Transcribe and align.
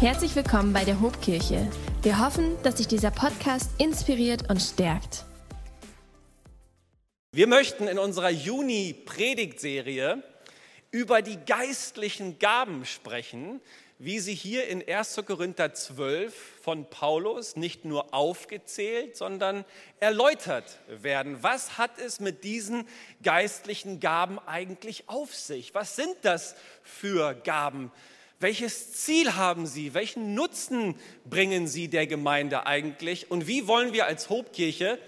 Herzlich 0.00 0.34
willkommen 0.34 0.72
bei 0.72 0.84
der 0.84 1.00
Hobkirche. 1.00 1.70
Wir 2.02 2.18
hoffen, 2.18 2.60
dass 2.64 2.78
sich 2.78 2.88
dieser 2.88 3.12
Podcast 3.12 3.70
inspiriert 3.78 4.50
und 4.50 4.60
stärkt. 4.60 5.24
Wir 7.32 7.46
möchten 7.46 7.86
in 7.86 7.98
unserer 7.98 8.30
Juni-Predigtserie 8.30 10.22
über 10.90 11.22
die 11.22 11.38
geistlichen 11.46 12.40
Gaben 12.40 12.84
sprechen, 12.84 13.60
wie 13.98 14.18
sie 14.18 14.34
hier 14.34 14.66
in 14.66 14.86
1. 14.86 15.22
Korinther 15.26 15.72
12 15.72 16.34
von 16.60 16.90
Paulus 16.90 17.54
nicht 17.54 17.84
nur 17.84 18.12
aufgezählt, 18.12 19.16
sondern 19.16 19.64
erläutert 20.00 20.80
werden. 20.88 21.38
Was 21.42 21.78
hat 21.78 21.98
es 21.98 22.18
mit 22.18 22.42
diesen 22.42 22.88
geistlichen 23.22 24.00
Gaben 24.00 24.40
eigentlich 24.40 25.08
auf 25.08 25.34
sich? 25.34 25.72
Was 25.72 25.94
sind 25.94 26.16
das 26.22 26.56
für 26.82 27.34
Gaben? 27.34 27.92
Welches 28.44 28.92
Ziel 28.92 29.36
haben 29.36 29.66
sie? 29.66 29.94
Welchen 29.94 30.34
Nutzen 30.34 30.96
bringen 31.24 31.66
sie 31.66 31.88
der 31.88 32.06
Gemeinde 32.06 32.66
eigentlich? 32.66 33.30
Und 33.30 33.46
wie 33.46 33.66
wollen 33.66 33.94
wir 33.94 34.04
als 34.04 34.28
Hobkirche 34.28 34.98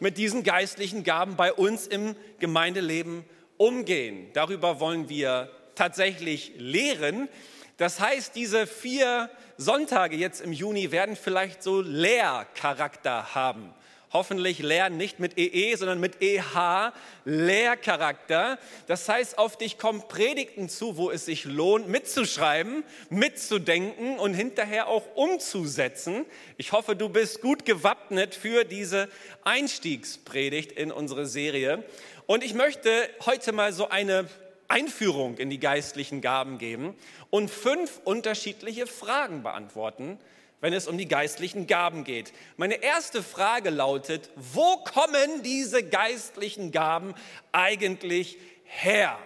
mit 0.00 0.16
diesen 0.16 0.44
geistlichen 0.44 1.04
Gaben 1.04 1.36
bei 1.36 1.52
uns 1.52 1.86
im 1.86 2.16
Gemeindeleben 2.38 3.26
umgehen? 3.58 4.30
Darüber 4.32 4.80
wollen 4.80 5.10
wir 5.10 5.50
tatsächlich 5.74 6.52
lehren. 6.56 7.28
Das 7.76 8.00
heißt, 8.00 8.34
diese 8.34 8.66
vier 8.66 9.28
Sonntage 9.58 10.16
jetzt 10.16 10.40
im 10.40 10.54
Juni 10.54 10.90
werden 10.90 11.16
vielleicht 11.16 11.62
so 11.62 11.82
Lehrcharakter 11.82 13.34
haben. 13.34 13.74
Hoffentlich 14.12 14.60
leer 14.60 14.88
nicht 14.88 15.18
mit 15.18 15.36
EE, 15.36 15.72
e, 15.72 15.74
sondern 15.74 15.98
mit 15.98 16.22
EH, 16.22 16.92
Lehrcharakter. 17.24 18.58
Das 18.86 19.08
heißt, 19.08 19.36
auf 19.36 19.58
dich 19.58 19.78
kommen 19.78 20.06
Predigten 20.08 20.68
zu, 20.68 20.96
wo 20.96 21.10
es 21.10 21.26
sich 21.26 21.44
lohnt, 21.44 21.88
mitzuschreiben, 21.88 22.84
mitzudenken 23.10 24.18
und 24.18 24.34
hinterher 24.34 24.86
auch 24.86 25.02
umzusetzen. 25.16 26.24
Ich 26.56 26.72
hoffe, 26.72 26.94
du 26.94 27.08
bist 27.08 27.40
gut 27.40 27.64
gewappnet 27.64 28.34
für 28.34 28.64
diese 28.64 29.08
Einstiegspredigt 29.42 30.72
in 30.72 30.92
unsere 30.92 31.26
Serie. 31.26 31.82
Und 32.26 32.44
ich 32.44 32.54
möchte 32.54 32.90
heute 33.24 33.52
mal 33.52 33.72
so 33.72 33.88
eine 33.88 34.28
Einführung 34.68 35.38
in 35.38 35.50
die 35.50 35.60
geistlichen 35.60 36.20
Gaben 36.20 36.58
geben 36.58 36.94
und 37.30 37.50
fünf 37.50 38.00
unterschiedliche 38.04 38.86
Fragen 38.86 39.42
beantworten, 39.42 40.18
wenn 40.60 40.72
es 40.72 40.88
um 40.88 40.98
die 40.98 41.08
geistlichen 41.08 41.66
Gaben 41.66 42.04
geht. 42.04 42.32
Meine 42.56 42.82
erste 42.82 43.22
Frage 43.22 43.70
lautet, 43.70 44.30
wo 44.36 44.78
kommen 44.78 45.42
diese 45.42 45.82
geistlichen 45.82 46.72
Gaben 46.72 47.14
eigentlich 47.52 48.38
her? 48.64 49.18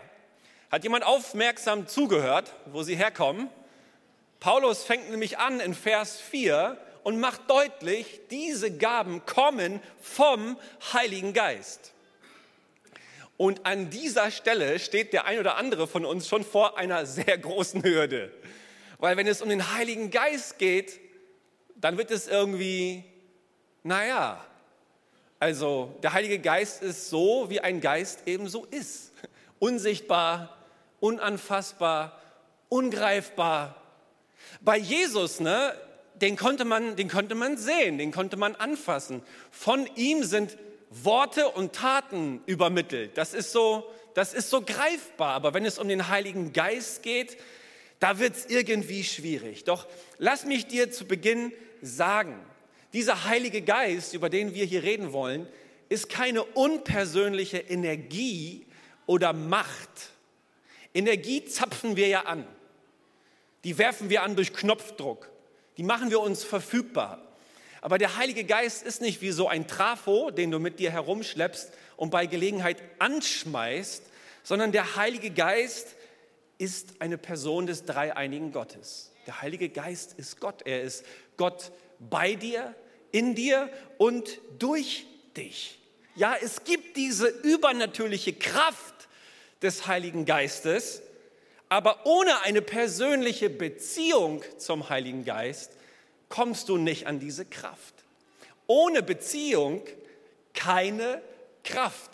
Hat 0.71 0.85
jemand 0.85 1.05
aufmerksam 1.05 1.87
zugehört, 1.89 2.55
wo 2.67 2.83
sie 2.83 2.97
herkommen? 2.97 3.49
Paulus 4.39 4.83
fängt 4.83 5.11
nämlich 5.11 5.39
an 5.39 5.61
in 5.61 5.75
Vers 5.75 6.21
4 6.21 6.79
und 7.03 7.21
macht 7.21 7.49
deutlich, 7.49 8.21
diese 8.31 8.71
Gaben 8.77 9.25
kommen 9.27 9.81
vom 10.01 10.59
Heiligen 10.93 11.33
Geist. 11.33 11.93
Und 13.37 13.65
an 13.65 13.89
dieser 13.89 14.31
Stelle 14.31 14.79
steht 14.79 15.13
der 15.13 15.25
ein 15.25 15.39
oder 15.39 15.57
andere 15.57 15.87
von 15.87 16.05
uns 16.05 16.29
schon 16.29 16.45
vor 16.45 16.77
einer 16.77 17.07
sehr 17.07 17.39
großen 17.39 17.83
Hürde. 17.83 18.31
Weil 18.99 19.17
wenn 19.17 19.27
es 19.27 19.41
um 19.41 19.49
den 19.49 19.73
Heiligen 19.73 20.11
Geist 20.11 20.59
geht, 20.59 21.01
dann 21.81 21.97
wird 21.99 22.11
es 22.11 22.29
irgendwie, 22.29 23.05
naja, 23.83 24.45
also 25.39 25.95
der 26.03 26.13
Heilige 26.13 26.39
Geist 26.39 26.83
ist 26.83 27.09
so, 27.09 27.47
wie 27.49 27.61
ein 27.61 27.81
Geist 27.81 28.27
eben 28.27 28.49
so 28.49 28.67
ist. 28.67 29.13
Unsichtbar, 29.59 30.59
unanfassbar, 31.01 32.21
ungreifbar. 32.69 33.77
Bei 34.61 34.77
Jesus, 34.77 35.41
ne, 35.41 35.75
den 36.15 36.37
konnte 36.37 36.65
man, 36.65 36.97
den 36.97 37.09
konnte 37.09 37.35
man 37.35 37.57
sehen, 37.57 37.97
den 37.99 38.13
konnte 38.13 38.37
man 38.37 38.55
anfassen. 38.55 39.23
Von 39.51 39.89
ihm 39.97 40.25
sind 40.25 40.59
Worte 40.91 41.49
und 41.49 41.75
Taten 41.75 42.43
übermittelt. 42.47 43.17
Das 43.17 43.33
ist 43.33 43.53
so, 43.53 43.91
das 44.15 44.35
ist 44.35 44.51
so 44.51 44.61
greifbar. 44.61 45.35
Aber 45.35 45.55
wenn 45.55 45.65
es 45.65 45.79
um 45.79 45.89
den 45.89 46.09
Heiligen 46.09 46.53
Geist 46.53 47.03
geht, 47.03 47.39
da 48.01 48.19
wird 48.19 48.35
es 48.37 48.47
irgendwie 48.47 49.05
schwierig. 49.05 49.65
Doch 49.65 49.87
lass 50.19 50.45
mich 50.45 50.67
dir 50.67 50.91
zu 50.91 51.07
Beginn 51.07 51.53
sagen, 51.83 52.39
dieser 52.93 53.25
Heilige 53.25 53.63
Geist, 53.63 54.15
über 54.15 54.29
den 54.29 54.55
wir 54.55 54.65
hier 54.65 54.83
reden 54.83 55.13
wollen, 55.13 55.47
ist 55.89 56.09
keine 56.09 56.43
unpersönliche 56.43 57.59
Energie 57.59 58.67
oder 59.07 59.33
Macht. 59.33 60.11
Energie 60.95 61.45
zapfen 61.45 61.97
wir 61.97 62.09
ja 62.09 62.23
an. 62.23 62.47
Die 63.65 63.79
werfen 63.79 64.11
wir 64.11 64.23
an 64.23 64.37
durch 64.37 64.53
Knopfdruck. 64.53 65.31
Die 65.77 65.83
machen 65.83 66.11
wir 66.11 66.21
uns 66.21 66.45
verfügbar. 66.45 67.27
Aber 67.81 67.99
der 67.99 68.17
Heilige 68.17 68.45
Geist 68.45 68.83
ist 68.83 69.01
nicht 69.01 69.23
wie 69.23 69.31
so 69.31 69.49
ein 69.49 69.67
Trafo, 69.67 70.31
den 70.31 70.51
du 70.51 70.59
mit 70.59 70.79
dir 70.79 70.91
herumschleppst 70.91 71.73
und 71.97 72.11
bei 72.11 72.27
Gelegenheit 72.27 72.83
anschmeißt, 72.99 74.03
sondern 74.43 74.73
der 74.73 74.97
Heilige 74.97 75.31
Geist 75.31 75.97
ist 76.59 77.01
eine 77.01 77.19
Person 77.19 77.67
des 77.67 77.85
dreieinigen 77.85 78.53
Gottes. 78.53 79.13
Der 79.27 79.41
Heilige 79.41 79.69
Geist 79.69 80.15
ist 80.19 80.41
Gott. 80.41 80.63
Er 80.67 80.83
ist 80.83 81.05
Gott 81.41 81.73
bei 81.99 82.35
dir, 82.35 82.75
in 83.13 83.35
dir 83.35 83.71
und 83.97 84.39
durch 84.59 85.07
dich. 85.39 85.79
Ja, 86.15 86.37
es 86.39 86.65
gibt 86.65 86.99
diese 86.99 87.29
übernatürliche 87.29 88.35
Kraft 88.35 89.09
des 89.63 89.87
Heiligen 89.87 90.27
Geistes, 90.27 91.01
aber 91.71 92.05
ohne 92.05 92.43
eine 92.43 92.61
persönliche 92.61 93.49
Beziehung 93.49 94.43
zum 94.59 94.91
Heiligen 94.91 95.25
Geist 95.25 95.73
kommst 96.29 96.69
du 96.69 96.77
nicht 96.77 97.07
an 97.07 97.21
diese 97.21 97.47
Kraft. 97.47 97.95
Ohne 98.67 99.03
Beziehung 99.03 99.83
keine 100.53 101.23
Kraft. 101.65 102.11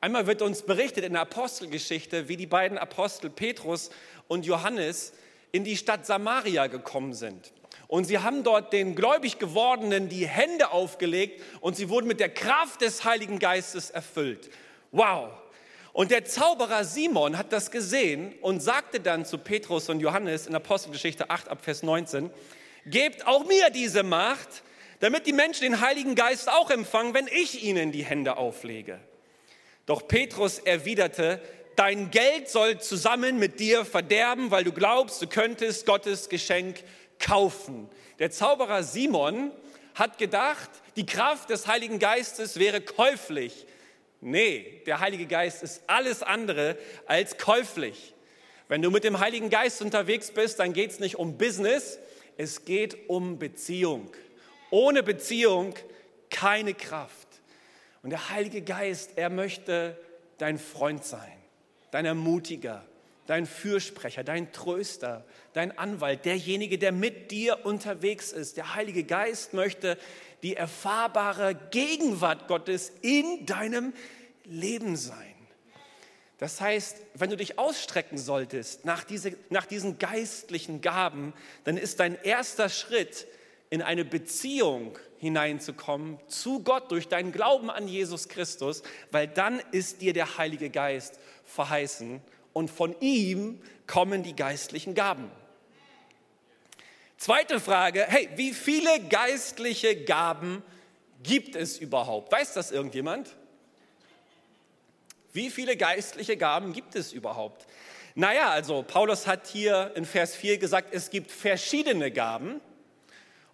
Einmal 0.00 0.26
wird 0.26 0.42
uns 0.42 0.62
berichtet 0.62 1.04
in 1.04 1.12
der 1.12 1.22
Apostelgeschichte, 1.22 2.26
wie 2.28 2.36
die 2.36 2.48
beiden 2.48 2.76
Apostel 2.76 3.30
Petrus 3.30 3.90
und 4.26 4.44
Johannes 4.46 5.12
in 5.52 5.62
die 5.62 5.76
Stadt 5.76 6.06
Samaria 6.06 6.66
gekommen 6.66 7.14
sind. 7.14 7.52
Und 7.86 8.04
sie 8.04 8.18
haben 8.18 8.42
dort 8.42 8.72
den 8.72 8.94
gläubig 8.94 9.38
gewordenen 9.38 10.08
die 10.08 10.26
Hände 10.26 10.70
aufgelegt 10.70 11.42
und 11.60 11.76
sie 11.76 11.88
wurden 11.88 12.06
mit 12.06 12.20
der 12.20 12.30
Kraft 12.30 12.80
des 12.80 13.04
Heiligen 13.04 13.38
Geistes 13.38 13.90
erfüllt. 13.90 14.50
Wow! 14.90 15.30
Und 15.92 16.10
der 16.10 16.24
Zauberer 16.24 16.84
Simon 16.84 17.38
hat 17.38 17.52
das 17.52 17.70
gesehen 17.70 18.34
und 18.40 18.60
sagte 18.60 18.98
dann 18.98 19.24
zu 19.24 19.38
Petrus 19.38 19.88
und 19.88 20.00
Johannes 20.00 20.48
in 20.48 20.54
Apostelgeschichte 20.54 21.30
8 21.30 21.48
ab 21.48 21.58
Vers 21.62 21.84
19, 21.84 22.30
gebt 22.86 23.26
auch 23.28 23.44
mir 23.46 23.70
diese 23.70 24.02
Macht, 24.02 24.64
damit 24.98 25.26
die 25.26 25.32
Menschen 25.32 25.62
den 25.62 25.80
Heiligen 25.80 26.16
Geist 26.16 26.48
auch 26.48 26.70
empfangen, 26.70 27.14
wenn 27.14 27.28
ich 27.28 27.62
ihnen 27.62 27.92
die 27.92 28.04
Hände 28.04 28.36
auflege. 28.38 28.98
Doch 29.86 30.08
Petrus 30.08 30.58
erwiderte, 30.58 31.40
dein 31.76 32.10
Geld 32.10 32.48
soll 32.48 32.80
zusammen 32.80 33.38
mit 33.38 33.60
dir 33.60 33.84
verderben, 33.84 34.50
weil 34.50 34.64
du 34.64 34.72
glaubst, 34.72 35.20
du 35.22 35.26
könntest 35.26 35.86
Gottes 35.86 36.28
Geschenk 36.28 36.82
kaufen. 37.24 37.88
Der 38.18 38.30
Zauberer 38.30 38.82
Simon 38.82 39.50
hat 39.94 40.18
gedacht, 40.18 40.70
die 40.96 41.06
Kraft 41.06 41.50
des 41.50 41.66
Heiligen 41.66 41.98
Geistes 41.98 42.58
wäre 42.58 42.80
käuflich. 42.80 43.66
Nee, 44.20 44.82
der 44.86 45.00
Heilige 45.00 45.26
Geist 45.26 45.62
ist 45.62 45.82
alles 45.86 46.22
andere 46.22 46.76
als 47.06 47.38
käuflich. 47.38 48.14
Wenn 48.68 48.82
du 48.82 48.90
mit 48.90 49.04
dem 49.04 49.20
Heiligen 49.20 49.50
Geist 49.50 49.82
unterwegs 49.82 50.30
bist, 50.30 50.58
dann 50.58 50.72
geht 50.72 50.92
es 50.92 51.00
nicht 51.00 51.16
um 51.16 51.36
Business, 51.36 51.98
es 52.36 52.64
geht 52.64 53.08
um 53.08 53.38
Beziehung. 53.38 54.10
Ohne 54.70 55.02
Beziehung 55.02 55.74
keine 56.30 56.74
Kraft. 56.74 57.28
Und 58.02 58.10
der 58.10 58.30
Heilige 58.30 58.62
Geist, 58.62 59.12
er 59.16 59.30
möchte 59.30 59.98
dein 60.38 60.58
Freund 60.58 61.04
sein, 61.04 61.38
dein 61.90 62.04
Ermutiger, 62.04 62.84
dein 63.26 63.46
Fürsprecher, 63.46 64.24
dein 64.24 64.52
Tröster, 64.52 65.24
dein 65.52 65.76
Anwalt, 65.76 66.24
derjenige, 66.24 66.78
der 66.78 66.92
mit 66.92 67.30
dir 67.30 67.64
unterwegs 67.64 68.32
ist. 68.32 68.56
Der 68.56 68.74
Heilige 68.74 69.04
Geist 69.04 69.54
möchte 69.54 69.98
die 70.42 70.56
erfahrbare 70.56 71.54
Gegenwart 71.70 72.48
Gottes 72.48 72.92
in 73.00 73.46
deinem 73.46 73.94
Leben 74.44 74.96
sein. 74.96 75.34
Das 76.38 76.60
heißt, 76.60 76.98
wenn 77.14 77.30
du 77.30 77.36
dich 77.36 77.58
ausstrecken 77.58 78.18
solltest 78.18 78.84
nach, 78.84 79.04
diese, 79.04 79.36
nach 79.50 79.66
diesen 79.66 79.98
geistlichen 79.98 80.80
Gaben, 80.80 81.32
dann 81.62 81.76
ist 81.76 82.00
dein 82.00 82.20
erster 82.22 82.68
Schritt, 82.68 83.26
in 83.70 83.82
eine 83.82 84.04
Beziehung 84.04 84.96
hineinzukommen 85.18 86.18
zu 86.28 86.62
Gott 86.62 86.92
durch 86.92 87.08
deinen 87.08 87.32
Glauben 87.32 87.70
an 87.70 87.88
Jesus 87.88 88.28
Christus, 88.28 88.82
weil 89.10 89.26
dann 89.26 89.60
ist 89.72 90.00
dir 90.00 90.12
der 90.12 90.38
Heilige 90.38 90.70
Geist 90.70 91.18
verheißen 91.44 92.20
und 92.54 92.70
von 92.70 92.96
ihm 93.00 93.60
kommen 93.86 94.22
die 94.22 94.34
geistlichen 94.34 94.94
Gaben. 94.94 95.30
Zweite 97.18 97.60
Frage, 97.60 98.06
hey, 98.08 98.30
wie 98.36 98.54
viele 98.54 99.00
geistliche 99.08 100.04
Gaben 100.04 100.62
gibt 101.22 101.56
es 101.56 101.78
überhaupt? 101.78 102.32
Weiß 102.32 102.54
das 102.54 102.70
irgendjemand? 102.70 103.36
Wie 105.32 105.50
viele 105.50 105.76
geistliche 105.76 106.36
Gaben 106.36 106.72
gibt 106.72 106.94
es 106.94 107.12
überhaupt? 107.12 107.66
Naja, 108.14 108.50
also 108.50 108.84
Paulus 108.84 109.26
hat 109.26 109.48
hier 109.48 109.92
in 109.96 110.04
Vers 110.04 110.36
4 110.36 110.58
gesagt, 110.58 110.94
es 110.94 111.10
gibt 111.10 111.32
verschiedene 111.32 112.10
Gaben. 112.12 112.60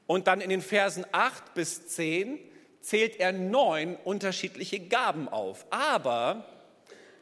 Und 0.07 0.27
dann 0.27 0.41
in 0.41 0.51
den 0.51 0.61
Versen 0.61 1.07
8 1.13 1.55
bis 1.55 1.87
10 1.87 2.39
zählt 2.81 3.17
er 3.21 3.33
neun 3.33 3.97
unterschiedliche 3.97 4.81
Gaben 4.81 5.29
auf. 5.29 5.65
Aber 5.71 6.45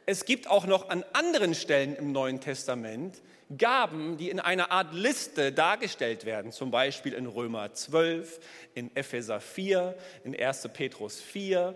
es 0.09 0.25
gibt 0.25 0.49
auch 0.49 0.65
noch 0.65 0.89
an 0.89 1.05
anderen 1.13 1.53
Stellen 1.53 1.95
im 1.95 2.11
Neuen 2.11 2.41
Testament 2.41 3.21
Gaben, 3.55 4.17
die 4.17 4.31
in 4.31 4.39
einer 4.39 4.71
Art 4.71 4.91
Liste 4.91 5.51
dargestellt 5.51 6.25
werden, 6.25 6.51
zum 6.51 6.71
Beispiel 6.71 7.13
in 7.13 7.27
Römer 7.27 7.75
12, 7.75 8.39
in 8.73 8.95
Epheser 8.95 9.39
4, 9.39 9.95
in 10.23 10.35
1. 10.35 10.69
Petrus 10.73 11.21
4. 11.21 11.75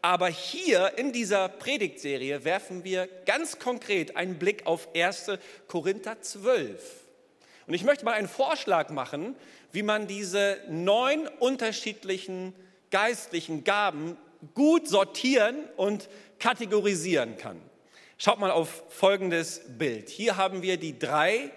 Aber 0.00 0.28
hier 0.28 0.96
in 0.96 1.12
dieser 1.12 1.50
Predigtserie 1.50 2.42
werfen 2.44 2.84
wir 2.84 3.06
ganz 3.26 3.58
konkret 3.58 4.16
einen 4.16 4.38
Blick 4.38 4.66
auf 4.66 4.88
1. 4.94 5.32
Korinther 5.68 6.22
12. 6.22 6.82
Und 7.66 7.74
ich 7.74 7.84
möchte 7.84 8.06
mal 8.06 8.14
einen 8.14 8.28
Vorschlag 8.28 8.88
machen, 8.88 9.36
wie 9.72 9.82
man 9.82 10.06
diese 10.06 10.56
neun 10.70 11.28
unterschiedlichen 11.38 12.54
geistlichen 12.90 13.62
Gaben 13.62 14.16
gut 14.54 14.88
sortieren 14.88 15.56
und 15.76 16.08
kategorisieren 16.38 17.36
kann. 17.36 17.60
Schaut 18.16 18.38
mal 18.38 18.52
auf 18.52 18.84
folgendes 18.90 19.60
Bild. 19.66 20.08
Hier 20.08 20.36
haben 20.36 20.62
wir 20.62 20.76
die 20.76 20.98
drei 20.98 21.50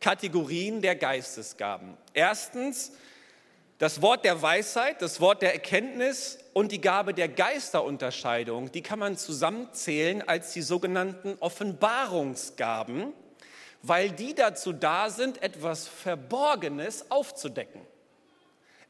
Kategorien 0.00 0.80
der 0.80 0.94
Geistesgaben. 0.94 1.96
Erstens 2.12 2.92
das 3.78 4.00
Wort 4.00 4.24
der 4.24 4.40
Weisheit, 4.40 5.02
das 5.02 5.20
Wort 5.20 5.42
der 5.42 5.52
Erkenntnis 5.54 6.38
und 6.52 6.70
die 6.70 6.80
Gabe 6.80 7.14
der 7.14 7.28
Geisterunterscheidung, 7.28 8.70
die 8.70 8.82
kann 8.82 9.00
man 9.00 9.16
zusammenzählen 9.16 10.26
als 10.28 10.52
die 10.52 10.62
sogenannten 10.62 11.36
Offenbarungsgaben, 11.40 13.12
weil 13.82 14.10
die 14.10 14.36
dazu 14.36 14.72
da 14.72 15.10
sind, 15.10 15.42
etwas 15.42 15.88
Verborgenes 15.88 17.10
aufzudecken. 17.10 17.80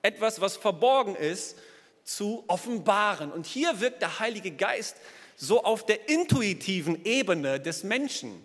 Etwas, 0.02 0.42
was 0.42 0.58
verborgen 0.58 1.16
ist, 1.16 1.56
zu 2.04 2.44
offenbaren. 2.48 3.32
Und 3.32 3.46
hier 3.46 3.80
wirkt 3.80 4.02
der 4.02 4.18
Heilige 4.20 4.50
Geist 4.50 4.98
so 5.36 5.62
auf 5.64 5.84
der 5.86 6.08
intuitiven 6.08 7.04
Ebene 7.04 7.60
des 7.60 7.84
Menschen. 7.84 8.44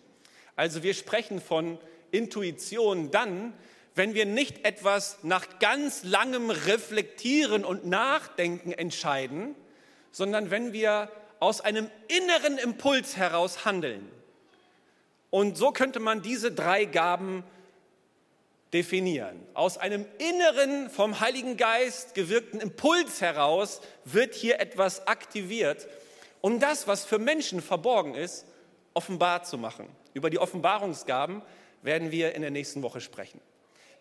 Also 0.56 0.84
wir 0.84 0.94
sprechen 0.94 1.42
von 1.42 1.78
Intuition 2.12 3.12
dann, 3.12 3.54
wenn 3.96 4.14
wir 4.14 4.26
nicht 4.26 4.66
etwas 4.66 5.20
nach 5.24 5.60
ganz 5.60 6.04
langem 6.04 6.50
Reflektieren 6.50 7.66
und 7.66 7.86
Nachdenken 7.86 8.72
entscheiden, 8.72 9.56
sondern 10.12 10.52
wenn 10.52 10.74
wir 10.74 11.12
aus 11.40 11.62
einem 11.62 11.90
inneren 12.08 12.58
Impuls 12.58 13.18
heraus 13.18 13.66
handeln. 13.66 14.10
Und 15.30 15.58
so 15.58 15.72
könnte 15.72 16.00
man 16.00 16.22
diese 16.22 16.52
drei 16.52 16.86
Gaben 16.86 17.44
definieren. 18.74 19.40
Aus 19.54 19.78
einem 19.78 20.06
inneren, 20.18 20.90
vom 20.90 21.20
Heiligen 21.20 21.58
Geist 21.58 22.14
gewirkten 22.14 22.60
Impuls 22.60 23.22
heraus 23.22 23.82
wird 24.06 24.36
hier 24.36 24.60
etwas 24.60 25.08
aktiviert, 25.08 25.88
um 26.42 26.60
das, 26.60 26.88
was 26.88 27.06
für 27.06 27.20
Menschen 27.20 27.62
verborgen 27.62 28.16
ist, 28.16 28.46
offenbar 28.94 29.44
zu 29.44 29.58
machen. 29.58 29.88
Über 30.14 30.30
die 30.30 30.40
Offenbarungsgaben 30.40 31.42
werden 31.82 32.12
wir 32.12 32.36
in 32.36 32.42
der 32.42 32.52
nächsten 32.52 32.82
Woche 32.82 33.02
sprechen. 33.02 33.40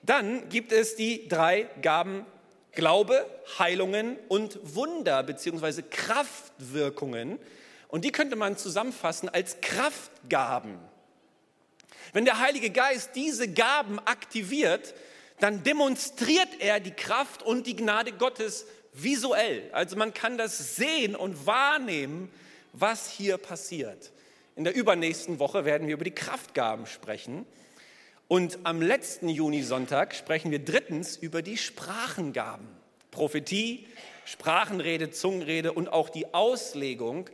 Dann 0.03 0.49
gibt 0.49 0.73
es 0.73 0.97
die 0.97 1.29
drei 1.29 1.69
Gaben 1.83 2.25
Glaube, 2.73 3.27
Heilungen 3.59 4.17
und 4.29 4.59
Wunder 4.75 5.23
bzw. 5.23 5.83
Kraftwirkungen. 5.83 7.39
Und 7.89 8.05
die 8.05 8.13
könnte 8.13 8.37
man 8.37 8.57
zusammenfassen 8.57 9.29
als 9.29 9.61
Kraftgaben. 9.61 10.79
Wenn 12.13 12.25
der 12.25 12.39
Heilige 12.39 12.71
Geist 12.71 13.11
diese 13.15 13.49
Gaben 13.53 13.99
aktiviert, 13.99 14.95
dann 15.41 15.63
demonstriert 15.63 16.49
er 16.61 16.81
die 16.81 16.93
Kraft 16.93 17.43
und 17.43 17.67
die 17.67 17.77
Gnade 17.77 18.13
Gottes 18.13 18.67
visuell. 18.93 19.69
Also 19.73 19.97
man 19.97 20.15
kann 20.15 20.39
das 20.39 20.77
sehen 20.77 21.17
und 21.17 21.47
wahrnehmen, 21.47 22.31
was 22.73 23.11
hier 23.11 23.39
passiert. 23.39 24.13
In 24.57 24.65
der 24.65 24.75
übernächsten 24.75 25.39
Woche 25.39 25.65
werden 25.65 25.87
wir 25.87 25.95
über 25.95 26.05
die 26.05 26.15
Kraftgaben 26.15 26.87
sprechen. 26.87 27.47
Und 28.27 28.59
am 28.65 28.83
letzten 28.83 29.29
Junisonntag 29.29 30.15
sprechen 30.15 30.51
wir 30.51 30.59
drittens 30.59 31.17
über 31.17 31.43
die 31.43 31.57
Sprachengaben. 31.57 32.67
Prophetie, 33.11 33.87
Sprachenrede, 34.25 35.11
Zungenrede 35.11 35.73
und 35.73 35.89
auch 35.89 36.11
die 36.11 36.35
Auslegung 36.35 37.31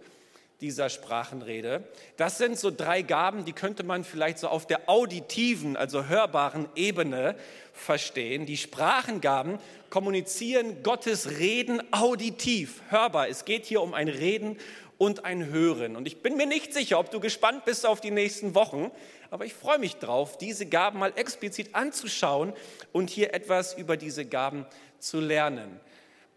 dieser 0.60 0.88
Sprachenrede. 0.88 1.84
Das 2.16 2.38
sind 2.38 2.58
so 2.58 2.70
drei 2.70 3.02
Gaben, 3.02 3.44
die 3.44 3.52
könnte 3.52 3.82
man 3.82 4.04
vielleicht 4.04 4.38
so 4.38 4.48
auf 4.48 4.66
der 4.66 4.88
auditiven, 4.88 5.76
also 5.76 6.06
hörbaren 6.06 6.68
Ebene 6.74 7.36
verstehen. 7.72 8.46
Die 8.46 8.56
Sprachengaben 8.56 9.58
kommunizieren 9.90 10.82
Gottes 10.82 11.38
Reden 11.38 11.82
auditiv, 11.92 12.82
hörbar. 12.88 13.28
Es 13.28 13.44
geht 13.44 13.66
hier 13.66 13.82
um 13.82 13.94
ein 13.94 14.08
Reden 14.08 14.56
und 14.98 15.24
ein 15.24 15.46
Hören. 15.46 15.96
Und 15.96 16.06
ich 16.06 16.22
bin 16.22 16.36
mir 16.36 16.46
nicht 16.46 16.72
sicher, 16.72 16.98
ob 16.98 17.10
du 17.10 17.20
gespannt 17.20 17.64
bist 17.64 17.84
auf 17.84 18.00
die 18.00 18.10
nächsten 18.10 18.54
Wochen, 18.54 18.90
aber 19.30 19.44
ich 19.44 19.54
freue 19.54 19.78
mich 19.78 19.96
drauf, 19.96 20.38
diese 20.38 20.66
Gaben 20.66 20.98
mal 20.98 21.12
explizit 21.16 21.74
anzuschauen 21.74 22.52
und 22.92 23.10
hier 23.10 23.34
etwas 23.34 23.74
über 23.74 23.96
diese 23.96 24.24
Gaben 24.24 24.64
zu 25.00 25.20
lernen. 25.20 25.80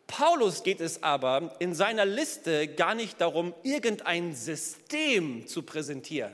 Paulus 0.07 0.63
geht 0.63 0.79
es 0.79 1.03
aber 1.03 1.55
in 1.59 1.75
seiner 1.75 2.05
Liste 2.05 2.67
gar 2.67 2.95
nicht 2.95 3.19
darum, 3.19 3.53
irgendein 3.63 4.33
System 4.33 5.47
zu 5.47 5.63
präsentieren. 5.63 6.33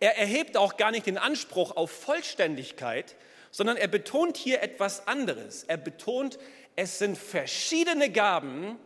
Er 0.00 0.16
erhebt 0.16 0.56
auch 0.56 0.78
gar 0.78 0.90
nicht 0.90 1.06
den 1.06 1.18
Anspruch 1.18 1.76
auf 1.76 1.90
Vollständigkeit, 1.90 3.16
sondern 3.50 3.76
er 3.76 3.88
betont 3.88 4.38
hier 4.38 4.62
etwas 4.62 5.06
anderes. 5.06 5.64
Er 5.64 5.76
betont, 5.76 6.38
es 6.74 6.98
sind 6.98 7.18
verschiedene 7.18 8.10
Gaben, 8.10 8.78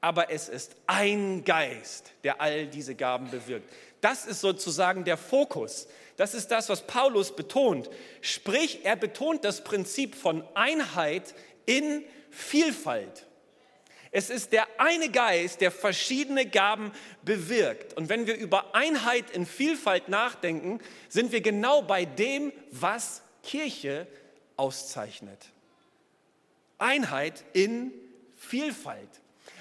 aber 0.00 0.30
es 0.30 0.48
ist 0.48 0.76
ein 0.86 1.44
Geist, 1.44 2.12
der 2.22 2.40
all 2.40 2.68
diese 2.68 2.94
Gaben 2.94 3.28
bewirkt. 3.30 3.68
Das 4.00 4.24
ist 4.24 4.40
sozusagen 4.40 5.04
der 5.04 5.16
Fokus. 5.16 5.88
Das 6.16 6.32
ist 6.32 6.52
das, 6.52 6.68
was 6.68 6.86
Paulus 6.86 7.34
betont. 7.34 7.90
Sprich, 8.20 8.84
er 8.84 8.94
betont 8.94 9.44
das 9.44 9.64
Prinzip 9.64 10.14
von 10.14 10.44
Einheit 10.54 11.34
in 11.64 12.04
Vielfalt. 12.36 13.26
Es 14.12 14.30
ist 14.30 14.52
der 14.52 14.66
eine 14.78 15.10
Geist, 15.10 15.60
der 15.60 15.70
verschiedene 15.70 16.46
Gaben 16.46 16.92
bewirkt. 17.22 17.94
Und 17.94 18.08
wenn 18.08 18.26
wir 18.26 18.36
über 18.36 18.74
Einheit 18.74 19.30
in 19.30 19.46
Vielfalt 19.46 20.08
nachdenken, 20.08 20.80
sind 21.08 21.32
wir 21.32 21.40
genau 21.40 21.82
bei 21.82 22.04
dem, 22.04 22.52
was 22.70 23.22
Kirche 23.42 24.06
auszeichnet. 24.56 25.46
Einheit 26.78 27.44
in 27.52 27.92
Vielfalt. 28.36 29.08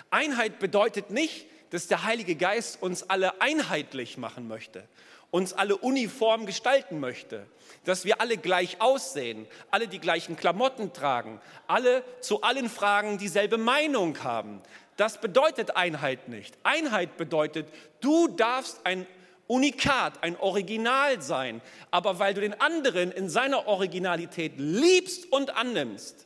Einheit 0.10 0.60
bedeutet 0.60 1.10
nicht, 1.12 1.48
dass 1.70 1.88
der 1.88 2.04
Heilige 2.04 2.36
Geist 2.36 2.82
uns 2.82 3.10
alle 3.10 3.42
einheitlich 3.42 4.18
machen 4.18 4.48
möchte, 4.48 4.88
uns 5.32 5.54
alle 5.54 5.78
uniform 5.78 6.46
gestalten 6.46 7.00
möchte, 7.00 7.46
dass 7.84 8.06
wir 8.06 8.22
alle 8.22 8.38
gleich 8.38 8.82
aussehen, 8.82 9.48
alle 9.72 9.88
die 9.88 10.00
gleichen 10.00 10.36
Klamotten 10.36 10.94
tragen, 10.94 11.42
alle 11.68 12.04
zu 12.22 12.42
allen 12.42 12.70
Fragen 12.70 13.18
dieselbe 13.18 13.58
Meinung 13.58 14.24
haben. 14.24 14.62
Das 14.98 15.20
bedeutet 15.20 15.76
Einheit 15.76 16.30
nicht. 16.30 16.58
Einheit 16.64 17.18
bedeutet, 17.18 17.68
du 18.00 18.28
darfst 18.28 18.86
ein 18.86 19.06
Unikat, 19.48 20.24
ein 20.24 20.38
Original 20.38 21.22
sein, 21.22 21.62
aber 21.92 22.18
weil 22.18 22.34
du 22.34 22.42
den 22.42 22.60
anderen 22.60 23.12
in 23.12 23.30
seiner 23.30 23.68
Originalität 23.68 24.54
liebst 24.58 25.32
und 25.32 25.56
annimmst, 25.56 26.26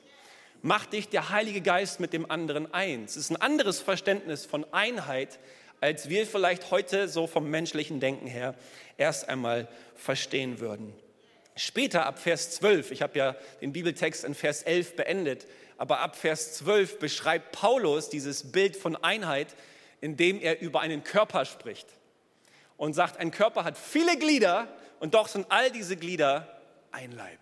macht 0.62 0.94
dich 0.94 1.10
der 1.10 1.30
Heilige 1.30 1.62
Geist 1.62 2.00
mit 2.00 2.14
dem 2.14 2.30
anderen 2.30 2.74
eins. 2.74 3.12
Es 3.12 3.26
ist 3.26 3.32
ein 3.32 3.42
anderes 3.42 3.82
Verständnis 3.82 4.46
von 4.46 4.66
Einheit, 4.74 5.40
als 5.82 6.10
wir 6.10 6.26
vielleicht 6.26 6.72
heute 6.72 7.08
so 7.08 7.28
vom 7.28 7.50
menschlichen 7.50 8.00
Denken 8.00 8.28
her 8.28 8.56
erst 8.98 9.30
einmal 9.30 9.68
verstehen 9.96 10.60
würden. 10.60 10.94
Später 11.56 12.06
ab 12.06 12.20
Vers 12.20 12.52
12, 12.52 12.92
ich 12.92 13.02
habe 13.02 13.18
ja 13.18 13.36
den 13.62 13.74
Bibeltext 13.74 14.24
in 14.24 14.34
Vers 14.34 14.64
11 14.64 14.96
beendet, 14.96 15.48
aber 15.78 16.00
ab 16.00 16.16
Vers 16.16 16.54
12 16.56 17.00
beschreibt 17.00 17.52
Paulus 17.52 18.10
dieses 18.10 18.52
Bild 18.52 18.76
von 18.76 18.96
Einheit, 18.96 19.56
indem 20.02 20.40
er 20.40 20.62
über 20.62 20.82
einen 20.82 21.04
Körper 21.04 21.46
spricht 21.46 21.88
und 22.78 22.94
sagt, 22.94 23.18
ein 23.18 23.32
Körper 23.32 23.66
hat 23.66 23.78
viele 23.78 24.18
Glieder 24.18 24.68
und 25.00 25.14
doch 25.14 25.28
sind 25.28 25.46
all 25.50 25.72
diese 25.72 25.98
Glieder 25.98 26.62
ein 26.92 27.12
Leib. 27.12 27.40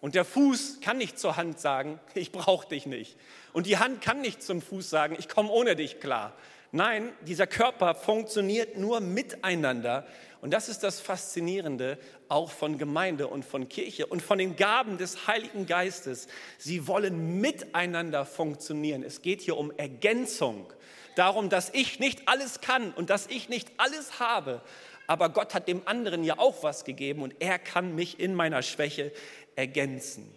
Und 0.00 0.14
der 0.14 0.24
Fuß 0.24 0.80
kann 0.80 0.98
nicht 0.98 1.18
zur 1.18 1.36
Hand 1.36 1.60
sagen, 1.60 2.00
ich 2.14 2.32
brauche 2.32 2.68
dich 2.68 2.86
nicht. 2.86 3.16
Und 3.52 3.66
die 3.66 3.78
Hand 3.78 4.00
kann 4.00 4.20
nicht 4.20 4.42
zum 4.42 4.62
Fuß 4.62 4.88
sagen, 4.88 5.16
ich 5.18 5.28
komme 5.28 5.50
ohne 5.50 5.76
dich 5.76 6.00
klar. 6.00 6.32
Nein, 6.72 7.12
dieser 7.22 7.48
Körper 7.48 7.96
funktioniert 7.96 8.78
nur 8.78 9.00
miteinander. 9.00 10.06
Und 10.40 10.52
das 10.52 10.68
ist 10.68 10.84
das 10.84 11.00
Faszinierende 11.00 11.98
auch 12.28 12.50
von 12.50 12.78
Gemeinde 12.78 13.26
und 13.26 13.44
von 13.44 13.68
Kirche 13.68 14.06
und 14.06 14.22
von 14.22 14.38
den 14.38 14.54
Gaben 14.54 14.96
des 14.96 15.26
Heiligen 15.26 15.66
Geistes. 15.66 16.28
Sie 16.58 16.86
wollen 16.86 17.40
miteinander 17.40 18.24
funktionieren. 18.24 19.02
Es 19.02 19.20
geht 19.20 19.40
hier 19.42 19.56
um 19.56 19.72
Ergänzung. 19.76 20.72
Darum, 21.16 21.50
dass 21.50 21.70
ich 21.74 21.98
nicht 21.98 22.28
alles 22.28 22.60
kann 22.60 22.92
und 22.92 23.10
dass 23.10 23.26
ich 23.26 23.48
nicht 23.48 23.68
alles 23.76 24.20
habe, 24.20 24.62
aber 25.10 25.28
Gott 25.28 25.54
hat 25.54 25.66
dem 25.66 25.82
anderen 25.86 26.22
ja 26.22 26.38
auch 26.38 26.62
was 26.62 26.84
gegeben 26.84 27.22
und 27.22 27.34
er 27.40 27.58
kann 27.58 27.96
mich 27.96 28.20
in 28.20 28.32
meiner 28.32 28.62
Schwäche 28.62 29.10
ergänzen. 29.56 30.30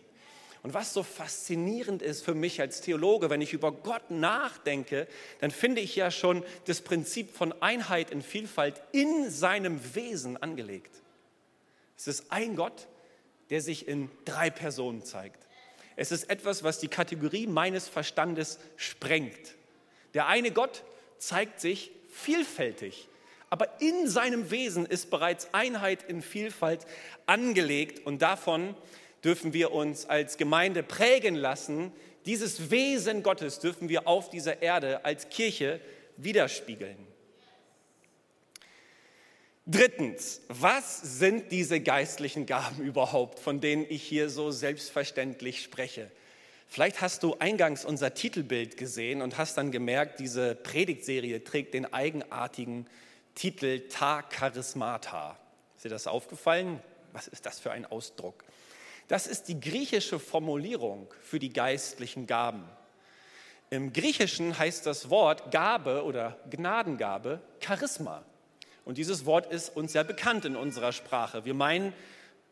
Und 0.64 0.74
was 0.74 0.94
so 0.94 1.04
faszinierend 1.04 2.02
ist 2.02 2.24
für 2.24 2.34
mich 2.34 2.62
als 2.62 2.80
Theologe, 2.80 3.30
wenn 3.30 3.42
ich 3.42 3.52
über 3.52 3.74
Gott 3.74 4.10
nachdenke, 4.12 5.08
dann 5.42 5.52
finde 5.52 5.82
ich 5.82 5.96
ja 5.98 6.10
schon 6.10 6.44
das 6.66 6.80
Prinzip 6.82 7.36
von 7.36 7.54
Einheit 7.62 8.12
in 8.12 8.22
Vielfalt 8.22 8.82
in 8.94 9.30
seinem 9.30 9.94
Wesen 9.94 10.38
angelegt. 10.38 11.02
Es 11.98 12.08
ist 12.08 12.32
ein 12.32 12.56
Gott, 12.56 12.88
der 13.50 13.62
sich 13.62 13.90
in 13.90 14.10
drei 14.24 14.50
Personen 14.50 15.04
zeigt. 15.04 15.48
Es 15.98 16.12
ist 16.12 16.30
etwas, 16.30 16.64
was 16.64 16.80
die 16.80 16.88
Kategorie 16.88 17.46
meines 17.46 17.90
Verstandes 17.90 18.58
sprengt. 18.78 19.56
Der 20.14 20.28
eine 20.28 20.52
Gott 20.52 20.84
zeigt 21.18 21.60
sich 21.60 21.92
vielfältig, 22.10 23.10
aber 23.50 23.82
in 23.82 24.08
seinem 24.08 24.50
Wesen 24.50 24.86
ist 24.86 25.10
bereits 25.10 25.54
Einheit 25.54 26.04
in 26.04 26.22
Vielfalt 26.22 26.86
angelegt 27.26 28.06
und 28.06 28.22
davon 28.22 28.76
dürfen 29.24 29.54
wir 29.54 29.72
uns 29.72 30.06
als 30.06 30.38
Gemeinde 30.38 30.84
prägen 30.84 31.36
lassen. 31.36 31.92
Dieses 32.26 32.72
Wesen 32.72 33.24
Gottes 33.24 33.60
dürfen 33.60 33.90
wir 33.90 34.08
auf 34.08 34.30
dieser 34.30 34.62
Erde 34.62 35.06
als 35.06 35.30
Kirche 35.30 35.80
widerspiegeln. 36.18 36.98
Drittens, 39.66 40.42
was 40.50 41.02
sind 41.02 41.52
diese 41.54 41.80
geistlichen 41.80 42.46
Gaben 42.46 42.84
überhaupt, 42.84 43.40
von 43.40 43.62
denen 43.62 43.86
ich 43.88 44.04
hier 44.04 44.30
so 44.30 44.52
selbstverständlich 44.52 45.64
spreche? 45.64 46.12
Vielleicht 46.68 47.00
hast 47.02 47.24
du 47.24 47.36
eingangs 47.40 47.86
unser 47.86 48.14
Titelbild 48.14 48.76
gesehen 48.78 49.22
und 49.22 49.38
hast 49.38 49.58
dann 49.58 49.72
gemerkt, 49.72 50.20
diese 50.20 50.56
Predigtserie 50.56 51.44
trägt 51.44 51.76
den 51.76 51.94
eigenartigen 51.94 52.88
Titel 53.36 53.88
Ta 53.88 54.22
Charismata. 54.22 55.38
Ist 55.78 55.86
dir 55.86 55.90
das 55.90 56.08
aufgefallen? 56.08 56.82
Was 57.14 57.28
ist 57.28 57.46
das 57.46 57.60
für 57.60 57.72
ein 57.72 57.86
Ausdruck? 57.86 58.44
Das 59.08 59.28
ist 59.28 59.48
die 59.48 59.60
griechische 59.60 60.20
Formulierung 60.20 61.08
für 61.22 61.40
die 61.40 61.52
geistlichen 61.52 62.28
Gaben. 62.28 62.64
Im 63.70 63.92
Griechischen 63.92 64.58
heißt 64.58 64.86
das 64.86 65.10
Wort 65.10 65.52
Gabe 65.52 66.04
oder 66.04 66.38
Gnadengabe 66.50 67.42
Charisma. 67.60 68.24
Und 68.86 68.98
dieses 68.98 69.26
Wort 69.26 69.52
ist 69.52 69.76
uns 69.76 69.94
sehr 69.94 70.04
bekannt 70.04 70.46
in 70.46 70.56
unserer 70.56 70.92
Sprache. 70.92 71.46
Wir 71.46 71.54
meinen 71.54 71.94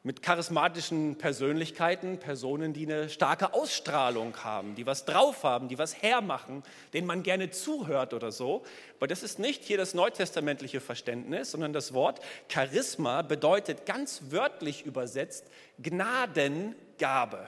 mit 0.04 0.24
charismatischen 0.24 1.16
Persönlichkeiten, 1.18 2.18
Personen, 2.18 2.74
die 2.74 2.88
eine 2.88 3.08
starke 3.08 3.54
Ausstrahlung 3.54 4.36
haben, 4.44 4.74
die 4.74 4.88
was 4.88 5.06
drauf 5.06 5.44
haben, 5.44 5.68
die 5.68 5.78
was 5.78 6.02
hermachen, 6.02 6.64
denen 6.94 7.06
man 7.06 7.22
gerne 7.22 7.52
zuhört 7.52 8.16
oder 8.16 8.32
so. 8.32 8.64
Aber 8.98 9.08
das 9.08 9.22
ist 9.22 9.38
nicht 9.38 9.64
hier 9.64 9.78
das 9.78 9.94
neutestamentliche 9.94 10.82
Verständnis, 10.82 11.52
sondern 11.52 11.72
das 11.72 11.94
Wort 11.94 12.20
Charisma 12.52 13.22
bedeutet 13.22 13.86
ganz 13.86 14.24
wörtlich 14.30 14.86
übersetzt 14.88 15.46
Gnadengabe. 15.78 17.48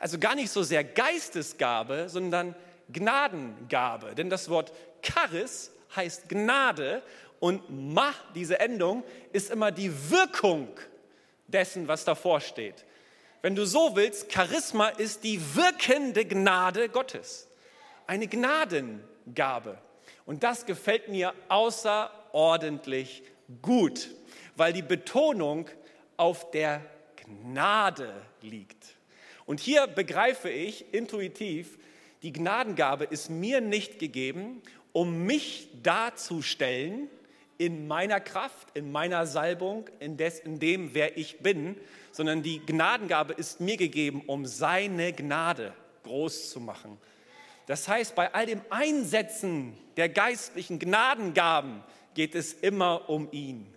Also 0.00 0.18
gar 0.18 0.34
nicht 0.34 0.50
so 0.50 0.62
sehr 0.62 0.82
Geistesgabe, 0.82 2.08
sondern 2.08 2.54
Gnadengabe. 2.90 4.14
Denn 4.14 4.30
das 4.30 4.48
Wort 4.48 4.72
Charis 5.02 5.70
heißt 5.94 6.26
Gnade 6.30 7.02
und 7.38 7.68
Ma, 7.68 8.14
diese 8.34 8.60
Endung, 8.60 9.04
ist 9.32 9.50
immer 9.50 9.70
die 9.70 10.10
Wirkung 10.10 10.68
dessen, 11.46 11.88
was 11.88 12.04
davor 12.04 12.40
steht. 12.40 12.84
Wenn 13.42 13.54
du 13.54 13.66
so 13.66 13.94
willst, 13.94 14.32
Charisma 14.32 14.88
ist 14.88 15.24
die 15.24 15.40
wirkende 15.54 16.24
Gnade 16.24 16.88
Gottes. 16.88 17.46
Eine 18.06 18.26
Gnadengabe. 18.26 19.78
Und 20.26 20.42
das 20.42 20.64
gefällt 20.64 21.08
mir 21.08 21.34
außerordentlich 21.48 23.22
gut, 23.60 24.08
weil 24.56 24.72
die 24.72 24.82
Betonung 24.82 25.68
auf 26.16 26.50
der 26.50 26.80
Gnade 27.16 28.14
liegt. 28.40 28.96
Und 29.46 29.60
hier 29.60 29.86
begreife 29.86 30.48
ich 30.48 30.94
intuitiv, 30.94 31.78
die 32.22 32.32
Gnadengabe 32.32 33.04
ist 33.04 33.28
mir 33.28 33.60
nicht 33.60 33.98
gegeben, 33.98 34.62
um 34.92 35.26
mich 35.26 35.68
darzustellen, 35.82 37.10
in 37.58 37.86
meiner 37.86 38.20
Kraft, 38.20 38.68
in 38.74 38.90
meiner 38.90 39.26
Salbung, 39.26 39.88
in, 40.00 40.16
des, 40.16 40.40
in 40.40 40.58
dem, 40.58 40.94
wer 40.94 41.16
ich 41.16 41.38
bin, 41.40 41.76
sondern 42.12 42.42
die 42.42 42.64
Gnadengabe 42.64 43.32
ist 43.34 43.60
mir 43.60 43.76
gegeben, 43.76 44.22
um 44.26 44.46
seine 44.46 45.12
Gnade 45.12 45.72
groß 46.04 46.50
zu 46.50 46.60
machen. 46.60 46.98
Das 47.66 47.88
heißt, 47.88 48.14
bei 48.14 48.32
all 48.34 48.46
dem 48.46 48.60
Einsetzen 48.70 49.76
der 49.96 50.08
geistlichen 50.08 50.78
Gnadengaben 50.78 51.82
geht 52.14 52.34
es 52.34 52.52
immer 52.52 53.08
um 53.08 53.28
ihn. 53.32 53.72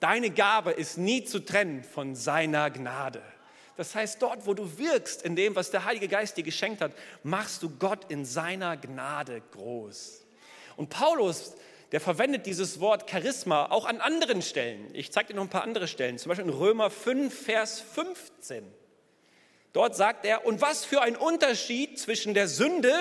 Deine 0.00 0.30
Gabe 0.30 0.72
ist 0.72 0.98
nie 0.98 1.24
zu 1.24 1.38
trennen 1.44 1.84
von 1.84 2.16
seiner 2.16 2.70
Gnade. 2.70 3.22
Das 3.76 3.94
heißt, 3.94 4.20
dort, 4.20 4.46
wo 4.46 4.54
du 4.54 4.78
wirkst, 4.78 5.22
in 5.22 5.36
dem, 5.36 5.54
was 5.54 5.70
der 5.70 5.84
Heilige 5.84 6.08
Geist 6.08 6.36
dir 6.36 6.42
geschenkt 6.42 6.80
hat, 6.80 6.92
machst 7.22 7.62
du 7.62 7.70
Gott 7.70 8.10
in 8.10 8.24
seiner 8.24 8.76
Gnade 8.76 9.42
groß. 9.52 10.24
Und 10.76 10.90
Paulus 10.90 11.54
der 11.92 12.00
verwendet 12.00 12.46
dieses 12.46 12.80
Wort 12.80 13.08
Charisma 13.08 13.66
auch 13.66 13.84
an 13.84 14.00
anderen 14.00 14.40
Stellen. 14.40 14.88
Ich 14.94 15.12
zeige 15.12 15.28
dir 15.28 15.34
noch 15.34 15.44
ein 15.44 15.50
paar 15.50 15.62
andere 15.62 15.86
Stellen, 15.86 16.18
zum 16.18 16.30
Beispiel 16.30 16.48
in 16.48 16.54
Römer 16.54 16.90
5, 16.90 17.32
Vers 17.32 17.80
15. 17.80 18.64
Dort 19.74 19.94
sagt 19.94 20.24
er, 20.24 20.46
und 20.46 20.60
was 20.60 20.84
für 20.84 21.02
ein 21.02 21.16
Unterschied 21.16 21.98
zwischen 21.98 22.32
der 22.34 22.48
Sünde 22.48 22.92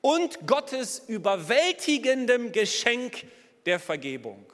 und 0.00 0.46
Gottes 0.46 1.02
überwältigendem 1.06 2.52
Geschenk 2.52 3.24
der 3.64 3.78
Vergebung. 3.78 4.44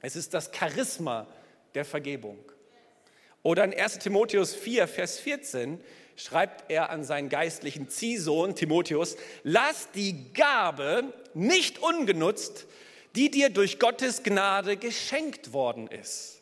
Es 0.00 0.16
ist 0.16 0.34
das 0.34 0.50
Charisma 0.52 1.26
der 1.74 1.84
Vergebung. 1.84 2.38
Oder 3.42 3.64
in 3.64 3.74
1 3.74 3.98
Timotheus 3.98 4.54
4, 4.54 4.88
Vers 4.88 5.18
14 5.18 5.80
schreibt 6.16 6.70
er 6.70 6.90
an 6.90 7.04
seinen 7.04 7.28
geistlichen 7.28 7.88
Ziehsohn 7.88 8.54
Timotheus, 8.54 9.16
lass 9.42 9.90
die 9.92 10.32
Gabe 10.32 11.12
nicht 11.34 11.78
ungenutzt, 11.78 12.66
die 13.16 13.30
dir 13.30 13.50
durch 13.50 13.78
Gottes 13.78 14.22
Gnade 14.22 14.76
geschenkt 14.76 15.52
worden 15.52 15.88
ist. 15.88 16.40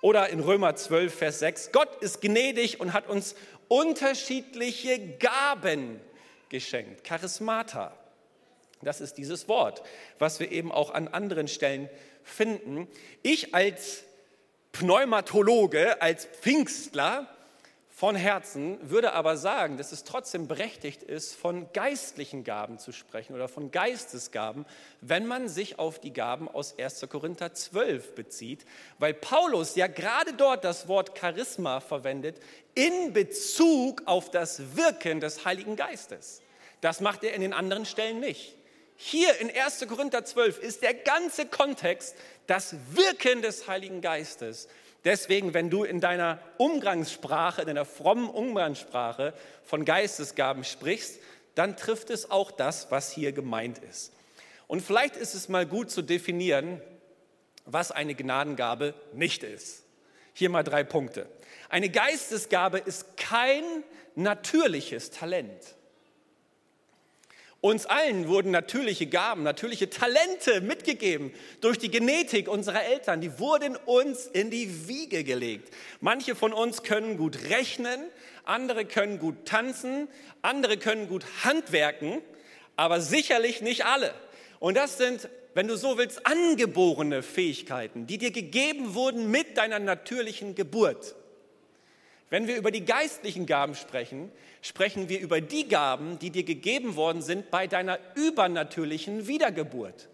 Oder 0.00 0.28
in 0.28 0.40
Römer 0.40 0.76
12, 0.76 1.14
Vers 1.14 1.38
6, 1.40 1.72
Gott 1.72 2.02
ist 2.02 2.20
gnädig 2.20 2.80
und 2.80 2.92
hat 2.92 3.08
uns 3.08 3.34
unterschiedliche 3.68 5.00
Gaben 5.18 6.00
geschenkt. 6.48 7.04
Charismata. 7.04 7.96
Das 8.82 9.00
ist 9.00 9.14
dieses 9.14 9.48
Wort, 9.48 9.82
was 10.18 10.38
wir 10.38 10.52
eben 10.52 10.70
auch 10.70 10.90
an 10.90 11.08
anderen 11.08 11.48
Stellen 11.48 11.88
finden. 12.22 12.88
Ich 13.22 13.54
als 13.54 14.04
Pneumatologe, 14.72 16.00
als 16.02 16.26
Pfingstler, 16.26 17.35
von 17.96 18.14
Herzen, 18.14 18.78
würde 18.82 19.14
aber 19.14 19.38
sagen, 19.38 19.78
dass 19.78 19.90
es 19.90 20.04
trotzdem 20.04 20.48
berechtigt 20.48 21.02
ist, 21.02 21.34
von 21.34 21.72
geistlichen 21.72 22.44
Gaben 22.44 22.78
zu 22.78 22.92
sprechen 22.92 23.34
oder 23.34 23.48
von 23.48 23.70
Geistesgaben, 23.70 24.66
wenn 25.00 25.24
man 25.24 25.48
sich 25.48 25.78
auf 25.78 25.98
die 25.98 26.12
Gaben 26.12 26.46
aus 26.46 26.78
1. 26.78 27.06
Korinther 27.08 27.54
12 27.54 28.14
bezieht, 28.14 28.66
weil 28.98 29.14
Paulus 29.14 29.76
ja 29.76 29.86
gerade 29.86 30.34
dort 30.34 30.62
das 30.62 30.88
Wort 30.88 31.18
Charisma 31.18 31.80
verwendet 31.80 32.38
in 32.74 33.14
Bezug 33.14 34.02
auf 34.04 34.30
das 34.30 34.76
Wirken 34.76 35.20
des 35.20 35.46
Heiligen 35.46 35.74
Geistes. 35.74 36.42
Das 36.82 37.00
macht 37.00 37.24
er 37.24 37.32
in 37.32 37.40
den 37.40 37.54
anderen 37.54 37.86
Stellen 37.86 38.20
nicht. 38.20 38.56
Hier 38.96 39.40
in 39.40 39.50
1. 39.50 39.86
Korinther 39.88 40.22
12 40.22 40.58
ist 40.58 40.82
der 40.82 40.92
ganze 40.92 41.46
Kontext 41.46 42.14
das 42.46 42.76
Wirken 42.90 43.40
des 43.40 43.66
Heiligen 43.68 44.02
Geistes. 44.02 44.68
Deswegen, 45.06 45.54
wenn 45.54 45.70
du 45.70 45.84
in 45.84 46.00
deiner 46.00 46.40
Umgangssprache, 46.58 47.60
in 47.60 47.68
deiner 47.68 47.84
frommen 47.84 48.28
Umgangssprache 48.28 49.34
von 49.62 49.84
Geistesgaben 49.84 50.64
sprichst, 50.64 51.20
dann 51.54 51.76
trifft 51.76 52.10
es 52.10 52.28
auch 52.28 52.50
das, 52.50 52.90
was 52.90 53.12
hier 53.12 53.30
gemeint 53.30 53.78
ist. 53.78 54.12
Und 54.66 54.82
vielleicht 54.82 55.14
ist 55.14 55.34
es 55.34 55.48
mal 55.48 55.64
gut 55.64 55.92
zu 55.92 56.02
definieren, 56.02 56.80
was 57.66 57.92
eine 57.92 58.16
Gnadengabe 58.16 58.94
nicht 59.12 59.44
ist. 59.44 59.84
Hier 60.32 60.50
mal 60.50 60.64
drei 60.64 60.82
Punkte. 60.82 61.28
Eine 61.68 61.88
Geistesgabe 61.88 62.78
ist 62.78 63.16
kein 63.16 63.62
natürliches 64.16 65.12
Talent. 65.12 65.75
Uns 67.62 67.86
allen 67.86 68.28
wurden 68.28 68.50
natürliche 68.50 69.06
Gaben, 69.06 69.42
natürliche 69.42 69.88
Talente 69.88 70.60
mitgegeben 70.60 71.32
durch 71.60 71.78
die 71.78 71.90
Genetik 71.90 72.48
unserer 72.48 72.84
Eltern. 72.84 73.20
Die 73.20 73.38
wurden 73.38 73.76
uns 73.76 74.26
in 74.26 74.50
die 74.50 74.88
Wiege 74.88 75.24
gelegt. 75.24 75.72
Manche 76.00 76.34
von 76.34 76.52
uns 76.52 76.82
können 76.82 77.16
gut 77.16 77.48
rechnen, 77.48 78.00
andere 78.44 78.84
können 78.84 79.18
gut 79.18 79.46
tanzen, 79.46 80.08
andere 80.42 80.76
können 80.76 81.08
gut 81.08 81.24
handwerken, 81.44 82.20
aber 82.76 83.00
sicherlich 83.00 83.62
nicht 83.62 83.84
alle. 83.86 84.14
Und 84.60 84.76
das 84.76 84.98
sind, 84.98 85.28
wenn 85.54 85.66
du 85.66 85.76
so 85.76 85.98
willst, 85.98 86.26
angeborene 86.26 87.22
Fähigkeiten, 87.22 88.06
die 88.06 88.18
dir 88.18 88.30
gegeben 88.30 88.94
wurden 88.94 89.30
mit 89.30 89.56
deiner 89.56 89.78
natürlichen 89.78 90.54
Geburt. 90.54 91.14
Wenn 92.28 92.48
wir 92.48 92.56
über 92.56 92.72
die 92.72 92.84
geistlichen 92.84 93.46
Gaben 93.46 93.74
sprechen, 93.74 94.32
sprechen 94.60 95.08
wir 95.08 95.20
über 95.20 95.40
die 95.40 95.68
Gaben, 95.68 96.18
die 96.18 96.30
dir 96.30 96.42
gegeben 96.42 96.96
worden 96.96 97.22
sind 97.22 97.50
bei 97.50 97.68
deiner 97.68 97.98
übernatürlichen 98.16 99.28
Wiedergeburt. 99.28 100.08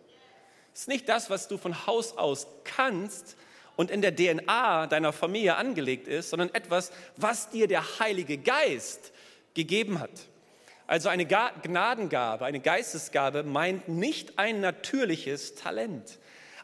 Es 0.75 0.83
ist 0.83 0.89
nicht 0.89 1.09
das, 1.09 1.31
was 1.31 1.49
du 1.49 1.57
von 1.57 1.87
Haus 1.87 2.19
aus 2.19 2.47
kannst 2.65 3.37
und 3.77 3.91
in 3.91 4.03
der 4.03 4.15
DNA 4.15 4.87
deiner 4.89 5.13
Familie 5.13 5.57
angelegt 5.57 6.07
ist, 6.07 6.31
sondern 6.31 6.53
etwas, 6.55 6.93
was 7.17 7.49
dir 7.49 7.67
der 7.67 7.99
Heilige 7.99 8.37
Geist 8.37 9.13
gegeben 9.55 9.99
hat. 9.99 10.11
Also 10.87 11.09
eine 11.09 11.25
Gnadengabe, 11.25 12.45
eine 12.45 12.61
Geistesgabe 12.61 13.45
meint 13.45 13.89
nicht 13.89 14.39
ein 14.39 14.61
natürliches 14.61 15.55
Talent. 15.55 16.19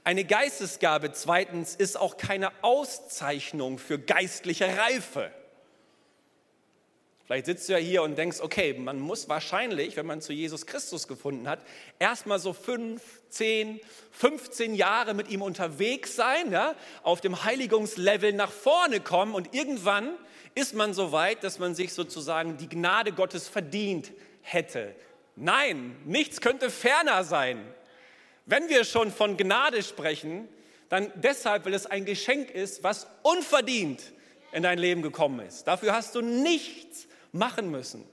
Eine 0.04 0.24
Geistesgabe 0.24 1.12
zweitens 1.12 1.74
ist 1.74 1.98
auch 1.98 2.18
keine 2.18 2.50
Auszeichnung 2.62 3.78
für 3.78 3.98
geistliche 3.98 4.66
Reife. 4.76 5.30
Vielleicht 7.28 7.44
sitzt 7.44 7.68
du 7.68 7.74
ja 7.74 7.78
hier 7.78 8.02
und 8.02 8.16
denkst, 8.16 8.40
okay, 8.40 8.72
man 8.72 8.98
muss 8.98 9.28
wahrscheinlich, 9.28 9.98
wenn 9.98 10.06
man 10.06 10.22
zu 10.22 10.32
Jesus 10.32 10.64
Christus 10.64 11.06
gefunden 11.06 11.46
hat, 11.46 11.60
erstmal 11.98 12.38
so 12.38 12.54
fünf, 12.54 13.02
zehn, 13.28 13.80
15 14.12 14.74
Jahre 14.74 15.12
mit 15.12 15.28
ihm 15.28 15.42
unterwegs 15.42 16.16
sein, 16.16 16.50
ja, 16.50 16.74
auf 17.02 17.20
dem 17.20 17.44
Heiligungslevel 17.44 18.32
nach 18.32 18.50
vorne 18.50 19.00
kommen 19.00 19.34
und 19.34 19.54
irgendwann 19.54 20.16
ist 20.54 20.72
man 20.74 20.94
so 20.94 21.12
weit, 21.12 21.44
dass 21.44 21.58
man 21.58 21.74
sich 21.74 21.92
sozusagen 21.92 22.56
die 22.56 22.68
Gnade 22.70 23.12
Gottes 23.12 23.46
verdient 23.46 24.10
hätte. 24.40 24.94
Nein, 25.36 25.96
nichts 26.06 26.40
könnte 26.40 26.70
ferner 26.70 27.24
sein. 27.24 27.62
Wenn 28.46 28.70
wir 28.70 28.84
schon 28.84 29.12
von 29.12 29.36
Gnade 29.36 29.82
sprechen, 29.82 30.48
dann 30.88 31.12
deshalb, 31.14 31.66
weil 31.66 31.74
es 31.74 31.84
ein 31.84 32.06
Geschenk 32.06 32.50
ist, 32.50 32.82
was 32.82 33.06
unverdient 33.22 34.14
in 34.50 34.62
dein 34.62 34.78
Leben 34.78 35.02
gekommen 35.02 35.46
ist. 35.46 35.64
Dafür 35.64 35.92
hast 35.92 36.14
du 36.14 36.22
nichts 36.22 37.06
machen 37.32 37.70
müssen. 37.70 38.04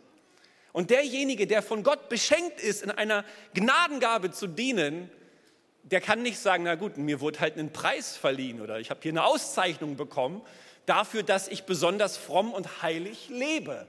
Und 0.74 0.90
derjenige, 0.90 1.48
der 1.48 1.62
von 1.62 1.84
Gott 1.84 2.10
beschenkt 2.10 2.60
ist, 2.60 2.84
in 2.84 2.92
einer 2.92 3.24
Gnadengabe 3.54 4.32
zu 4.32 4.48
dienen, 4.48 5.10
der 5.84 6.02
kann 6.02 6.22
nicht 6.22 6.40
sagen, 6.40 6.64
na 6.64 6.76
gut, 6.76 6.98
mir 6.98 7.22
wurde 7.22 7.40
halt 7.40 7.58
ein 7.58 7.72
Preis 7.72 8.18
verliehen 8.18 8.60
oder 8.60 8.80
ich 8.80 8.90
habe 8.90 9.00
hier 9.02 9.12
eine 9.12 9.24
Auszeichnung 9.24 9.96
bekommen 9.96 10.42
dafür, 10.86 11.24
dass 11.24 11.48
ich 11.48 11.64
besonders 11.64 12.18
fromm 12.18 12.54
und 12.54 12.82
heilig 12.82 13.30
lebe. 13.30 13.88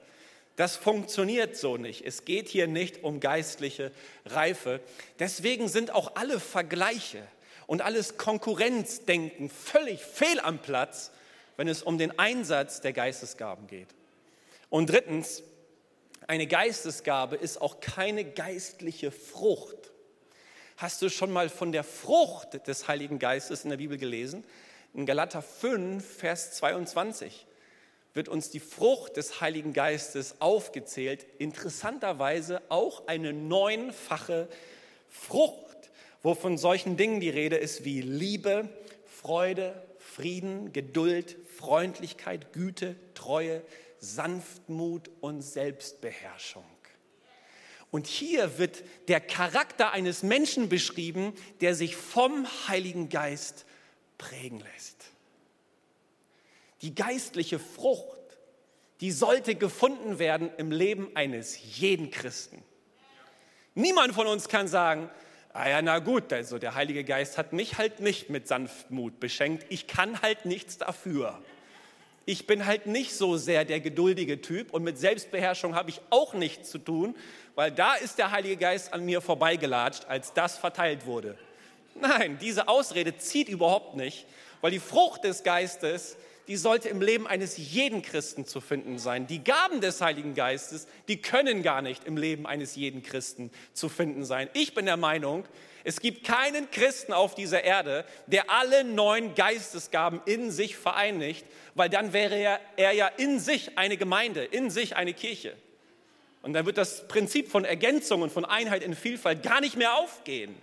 Das 0.57 0.77
funktioniert 0.77 1.57
so 1.57 1.77
nicht. 1.77 2.05
Es 2.05 2.25
geht 2.25 2.49
hier 2.49 2.67
nicht 2.67 3.05
um 3.05 3.21
geistliche 3.21 3.93
Reife. 4.25 4.81
Deswegen 5.19 5.69
sind 5.69 5.95
auch 5.95 6.17
alle 6.17 6.41
Vergleiche 6.41 7.23
und 7.67 7.83
alles 7.83 8.17
Konkurrenzdenken 8.17 9.51
völlig 9.51 10.01
fehl 10.01 10.41
am 10.41 10.59
Platz, 10.59 11.11
wenn 11.57 11.69
es 11.69 11.83
um 11.83 11.99
den 11.99 12.19
Einsatz 12.19 12.81
der 12.81 12.93
Geistesgaben 12.93 13.67
geht. 13.67 13.89
Und 14.69 14.91
drittens, 14.91 15.43
eine 16.27 16.47
Geistesgabe 16.47 17.37
ist 17.37 17.61
auch 17.61 17.81
keine 17.81 18.25
geistliche 18.25 19.11
Frucht. 19.11 19.93
Hast 20.77 21.01
du 21.01 21.09
schon 21.09 21.31
mal 21.31 21.49
von 21.49 21.73
der 21.73 21.85
Frucht 21.85 22.67
des 22.67 22.89
Heiligen 22.89 23.19
Geistes 23.19 23.65
in 23.65 23.71
der 23.71 23.77
Bibel 23.77 23.97
gelesen? 23.97 24.45
In 24.93 25.07
Galater 25.07 25.43
5, 25.43 26.05
Vers 26.05 26.53
22 26.53 27.47
wird 28.13 28.29
uns 28.29 28.51
die 28.51 28.61
Frucht 28.61 29.17
des 29.19 29.41
Heiligen 29.41 29.73
Geistes 29.73 30.41
aufgezählt. 30.41 31.27
Interessanterweise 31.39 32.63
auch 32.71 33.07
eine 33.07 33.33
neunfache 33.33 34.49
Frucht, 35.09 35.91
wo 36.23 36.35
von 36.35 36.59
solchen 36.59 36.97
Dingen 36.97 37.21
die 37.21 37.31
Rede 37.31 37.57
ist 37.57 37.85
wie 37.85 38.01
Liebe, 38.01 38.69
Freude, 39.05 39.81
Frieden, 39.99 40.73
Geduld, 40.73 41.37
Freundlichkeit, 41.57 42.53
Güte, 42.53 42.97
Treue, 43.15 43.63
Sanftmut 44.15 45.11
und 45.21 45.43
Selbstbeherrschung. 45.43 46.65
Und 47.91 48.07
hier 48.07 48.59
wird 48.59 48.83
der 49.09 49.21
Charakter 49.21 49.93
eines 49.93 50.23
Menschen 50.23 50.69
beschrieben, 50.69 51.35
der 51.61 51.75
sich 51.75 51.97
vom 51.97 52.47
Heiligen 52.69 53.09
Geist 53.09 53.65
prägen 54.19 54.61
lässt. 54.61 55.13
Die 56.83 56.95
geistliche 56.95 57.59
Frucht, 57.59 58.21
die 59.01 59.13
sollte 59.13 59.55
gefunden 59.55 60.19
werden 60.19 60.51
im 60.59 60.71
Leben 60.71 61.11
eines 61.15 61.79
jeden 61.79 62.11
Christen. 62.11 62.63
Niemand 63.75 64.15
von 64.15 64.27
uns 64.27 64.49
kann 64.49 64.69
sagen, 64.69 65.11
ah 65.53 65.69
ja, 65.69 65.83
na 65.83 65.99
gut, 65.99 66.33
also 66.33 66.59
der 66.59 66.75
Heilige 66.75 67.05
Geist 67.05 67.39
hat 67.39 67.53
mich 67.53 67.79
halt 67.79 68.01
nicht 68.01 68.31
mit 68.31 68.49
Sanftmut 68.49 69.21
beschenkt, 69.21 69.67
ich 69.69 69.87
kann 69.87 70.21
halt 70.23 70.45
nichts 70.45 70.79
dafür 70.79 71.43
ich 72.27 72.49
bin 72.49 72.67
halt 72.67 72.87
nicht 72.87 73.15
so 73.15 73.37
sehr 73.37 73.65
der 73.65 73.79
geduldige 73.79 74.41
Typ 74.41 74.75
und 74.75 74.83
mit 74.83 74.99
Selbstbeherrschung 74.99 75.77
habe 75.77 75.91
ich 75.91 76.01
auch 76.11 76.35
nichts 76.35 76.71
zu 76.71 76.79
tun, 76.79 77.17
weil 77.55 77.71
da 77.71 77.95
ist 77.95 78.19
der 78.19 78.33
Heilige 78.33 78.57
Geist 78.57 78.93
an 78.93 79.05
mir 79.05 79.21
vorbeigelatscht, 79.21 80.07
als 80.07 80.33
das 80.35 80.59
verteilt 80.59 81.07
wurde. 81.07 81.39
Nein, 81.95 82.37
diese 82.41 82.67
Ausrede 82.67 83.17
zieht 83.17 83.49
überhaupt 83.49 83.95
nicht, 83.97 84.27
weil 84.61 84.73
die 84.73 84.81
Frucht 84.81 85.23
des 85.23 85.45
Geistes, 85.45 86.17
die 86.49 86.57
sollte 86.57 86.89
im 86.89 87.01
Leben 87.01 87.27
eines 87.27 87.57
jeden 87.57 88.03
Christen 88.03 88.47
zu 88.47 88.61
finden 88.61 88.99
sein. 88.99 89.27
Die 89.27 89.43
Gaben 89.43 89.81
des 89.81 90.01
Heiligen 90.01 90.35
Geistes, 90.35 90.87
die 91.09 91.21
können 91.21 91.63
gar 91.63 91.83
nicht 91.83 92.05
im 92.05 92.17
Leben 92.17 92.47
eines 92.47 92.77
jeden 92.77 93.03
Christen 93.03 93.51
zu 93.73 93.89
finden 93.89 94.25
sein. 94.25 94.49
Ich 94.53 94.75
bin 94.75 94.87
der 94.87 94.97
Meinung, 94.97 95.45
es 95.85 96.01
gibt 96.01 96.25
keinen 96.25 96.71
Christen 96.71 97.13
auf 97.13 97.35
dieser 97.35 97.63
Erde, 97.63 98.05
der 98.27 98.51
alle 98.51 98.85
neun 98.85 99.35
Geistesgaben 99.35 100.21
in 100.25 100.51
sich 100.51 100.77
vereinigt, 100.77 101.47
weil 101.75 101.89
dann 101.89 102.13
wäre 102.13 102.37
er, 102.37 102.61
er 102.77 102.93
ja 102.93 103.07
in 103.07 103.39
sich 103.39 103.79
eine 103.79 103.97
Gemeinde, 103.97 104.45
in 104.45 104.71
sich 104.71 104.97
eine 104.97 105.15
Kirche. 105.15 105.57
Und 106.43 106.53
dann 106.53 106.67
wird 106.67 106.79
das 106.79 107.09
Prinzip 107.09 107.51
von 107.51 107.65
Ergänzung 107.65 108.23
und 108.23 108.31
von 108.31 108.45
Einheit 108.45 108.83
in 108.83 108.95
Vielfalt 108.95 109.43
gar 109.43 109.61
nicht 109.61 109.77
mehr 109.77 109.95
aufgehen. 109.95 110.55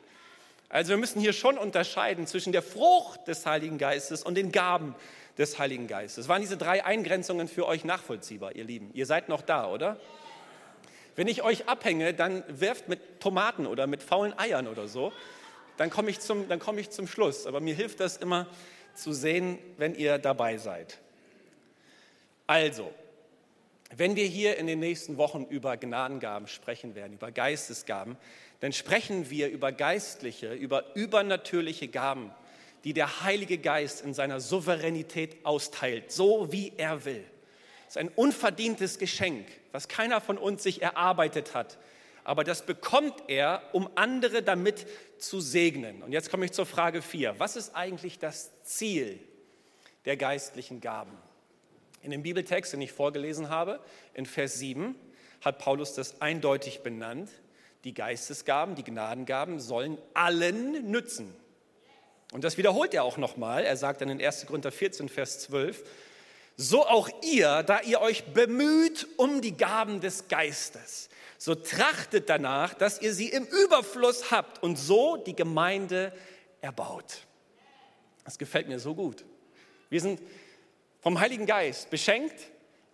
Also 0.74 0.89
wir 0.89 0.98
müssen 0.98 1.22
hier 1.22 1.34
schon 1.34 1.58
unterscheiden 1.58 2.26
zwischen 2.26 2.52
der 2.52 2.63
Frucht 2.63 3.28
des 3.28 3.46
Heiligen 3.46 3.78
Geistes 3.78 4.24
und 4.24 4.36
den 4.36 4.52
Gaben 4.52 4.96
des 5.38 5.60
Heiligen 5.60 5.88
Geistes. 5.88 6.28
Waren 6.28 6.41
diese 6.41 6.58
drei 6.58 6.86
Eingrenzungen 6.86 7.48
für 7.48 7.67
euch 7.67 7.86
nachvollziehbar, 7.86 8.56
ihr 8.56 8.63
Lieben? 8.63 8.91
Ihr 8.93 9.06
seid 9.06 9.30
noch 9.30 9.41
da, 9.41 9.67
oder? 9.67 10.00
Wenn 11.15 11.28
ich 11.28 11.43
euch 11.43 11.67
abhänge, 11.67 12.13
dann 12.13 12.43
werft 12.48 12.89
mit 12.89 13.19
Tomaten 13.19 13.67
oder 13.67 13.88
mit 13.88 14.02
faulen 14.02 14.38
Eiern 14.38 14.67
oder 14.67 14.88
so. 14.88 15.12
Dann 15.78 15.89
komme 15.89 16.10
ich, 16.10 16.19
komm 16.60 16.78
ich 16.78 16.89
zum 16.89 17.08
Schluss. 17.08 17.46
Aber 17.46 17.60
mir 17.60 17.76
hilft 17.76 18.00
das 18.00 18.17
immer 18.17 18.48
zu 18.96 19.13
sehen, 19.13 19.58
wenn 19.78 19.96
ihr 19.96 20.17
dabei 20.17 20.58
seid. 20.58 21.00
Also, 22.48 22.91
wenn 23.96 24.15
wir 24.15 24.26
hier 24.26 24.58
in 24.58 24.67
den 24.67 24.80
nächsten 24.80 25.17
Wochen 25.17 25.46
über 25.46 25.78
Gnadengaben 25.78 26.48
sprechen 26.48 26.96
werden, 26.96 27.13
über 27.13 27.32
Geistesgaben, 27.32 28.17
dann 28.60 28.74
sprechen 28.74 29.30
wir 29.30 29.50
über 29.50 29.72
geistliche, 29.72 30.54
über 30.54 30.96
übernatürliche 30.96 31.88
Gaben, 31.88 32.32
die 32.84 32.93
der 32.93 33.24
Heilige 33.24 33.58
Geist 33.58 34.02
in 34.02 34.13
seiner 34.13 34.39
Souveränität 34.39 35.46
austeilt, 35.46 36.12
so 36.12 36.52
wie 36.52 36.74
er 36.78 37.06
will. 37.06 37.24
Es 37.88 37.96
ist 37.96 37.98
ein 37.98 38.10
unverdientes 38.10 38.98
Geschenk, 38.98 39.46
was 39.72 39.88
keiner 39.88 40.19
von 40.19 40.38
uns 40.38 40.63
sich 40.63 40.82
erarbeitet 40.82 41.54
hat. 41.54 41.78
Aber 42.24 42.43
das 42.43 42.65
bekommt 42.65 43.15
er, 43.28 43.62
um 43.74 43.89
andere 43.96 44.43
damit 44.43 44.88
zu 45.17 45.41
segnen. 45.41 46.02
Und 46.04 46.12
jetzt 46.12 46.32
komme 46.32 46.46
ich 46.46 46.52
zur 46.54 46.65
Frage 46.65 47.02
4. 47.02 47.39
Was 47.39 47.56
ist 47.56 47.76
eigentlich 47.76 48.17
das 48.17 48.52
Ziel 48.63 49.19
der 50.06 50.17
geistlichen 50.17 50.82
Gaben? 50.82 51.17
In 52.02 52.12
dem 52.12 52.24
Bibeltext, 52.24 52.74
den 52.74 52.82
ich 52.82 52.91
vorgelesen 52.91 53.50
habe, 53.50 53.80
in 54.13 54.26
Vers 54.26 54.60
7, 54.60 54.96
hat 55.41 55.60
Paulus 55.60 55.93
das 55.93 56.22
eindeutig 56.22 56.82
benannt. 56.82 57.30
Die 57.84 57.93
Geistesgaben, 57.93 58.76
die 58.76 58.84
Gnadengaben 58.84 59.60
sollen 59.60 59.98
allen 60.13 60.89
nützen. 60.89 61.36
Und 62.34 62.43
das 62.43 62.58
wiederholt 62.58 62.93
er 62.96 63.04
auch 63.04 63.17
nochmal. 63.17 63.63
Er 63.63 63.78
sagt 63.78 64.02
dann 64.02 64.10
in 64.10 64.19
1. 64.19 64.48
Korinther 64.48 64.72
14, 64.72 65.08
Vers 65.08 65.39
12, 65.41 65.84
so 66.58 66.86
auch 66.86 67.10
ihr, 67.22 67.62
da 67.63 67.82
ihr 67.82 68.02
euch 68.02 68.24
bemüht 68.26 69.08
um 69.17 69.41
die 69.41 69.56
Gaben 69.56 70.02
des 70.02 70.28
Geistes. 70.28 71.10
So 71.38 71.54
trachtet 71.54 72.30
danach, 72.30 72.74
dass 72.74 73.02
ihr 73.02 73.13
sie 73.13 73.30
im 73.30 73.46
Überfluss 73.46 74.32
habt 74.32 74.63
und 74.63 74.78
so 74.78 75.17
die 75.17 75.36
Gemeinde 75.36 76.12
erbaut. 76.62 77.19
Das 78.24 78.39
gefällt 78.39 78.67
mir 78.67 78.80
so 78.80 78.96
gut. 78.96 79.26
Wir 79.89 80.02
sind 80.02 80.19
vom 81.02 81.19
Heiligen 81.19 81.46
Geist 81.46 81.91
beschenkt, 81.91 82.36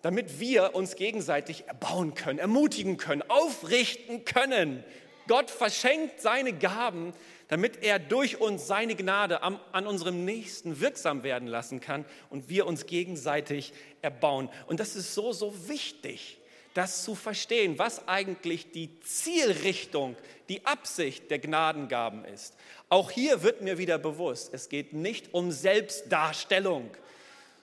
damit 0.02 0.40
wir 0.40 0.76
uns 0.76 0.96
gegenseitig 0.96 1.68
erbauen 1.68 2.14
können, 2.14 2.40
ermutigen 2.40 2.98
können, 2.98 3.22
aufrichten 3.30 4.26
können. 4.26 4.84
Gott 5.30 5.52
verschenkt 5.52 6.22
seine 6.22 6.54
Gaben, 6.54 7.14
damit 7.50 7.84
er 7.84 8.00
durch 8.00 8.42
uns 8.42 8.66
seine 8.66 8.96
Gnade 8.96 9.44
an, 9.44 9.60
an 9.72 9.86
unserem 9.86 10.26
Nächsten 10.26 10.82
wirksam 10.82 11.22
werden 11.22 11.48
lassen 11.48 11.80
kann 11.80 12.04
und 12.32 12.50
wir 12.50 12.66
uns 12.66 12.88
gegenseitig 12.88 13.72
erbauen. 14.02 14.50
Und 14.66 14.80
das 14.80 14.96
ist 14.96 15.14
so, 15.14 15.32
so 15.32 15.70
wichtig, 15.70 16.40
das 16.74 17.04
zu 17.04 17.14
verstehen, 17.14 17.78
was 17.78 18.08
eigentlich 18.08 18.72
die 18.72 19.00
Zielrichtung, 19.02 20.16
die 20.50 20.66
Absicht 20.66 21.30
der 21.30 21.38
Gnadengaben 21.38 22.26
ist. 22.26 22.56
Auch 22.90 23.12
hier 23.12 23.44
wird 23.44 23.62
mir 23.62 23.78
wieder 23.78 24.00
bewusst, 24.00 24.50
es 24.52 24.68
geht 24.68 24.94
nicht 24.94 25.32
um 25.36 25.52
Selbstdarstellung, 25.52 26.90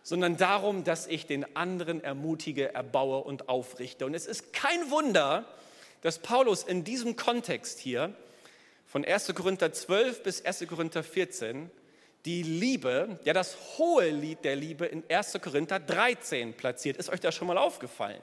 sondern 0.05 0.37
darum, 0.37 0.85
dass 0.85 1.09
ich 1.09 1.27
den 1.27 1.57
anderen 1.57 2.03
ermutige, 2.05 2.73
erbaue 2.75 3.25
und 3.25 3.49
aufrichte. 3.49 4.07
Und 4.07 4.15
es 4.15 4.27
ist 4.27 4.53
kein 4.53 4.89
Wunder, 4.93 5.45
dass 6.07 6.21
Paulus 6.21 6.63
in 6.63 6.85
diesem 6.85 7.17
Kontext 7.17 7.81
hier 7.81 8.15
von 8.87 9.05
1. 9.05 9.35
Korinther 9.35 9.73
12 9.73 10.23
bis 10.23 10.45
1. 10.45 10.65
Korinther 10.69 11.03
14 11.03 11.69
die 12.25 12.45
Liebe, 12.45 13.19
ja 13.25 13.33
das 13.33 13.57
hohe 13.77 14.11
Lied 14.11 14.45
der 14.45 14.55
Liebe 14.55 14.87
in 14.87 15.03
1. 15.11 15.41
Korinther 15.43 15.81
13 15.81 16.55
platziert. 16.55 16.97
Ist 16.97 17.09
euch 17.09 17.19
das 17.19 17.35
schon 17.35 17.49
mal 17.49 17.59
aufgefallen? 17.59 18.21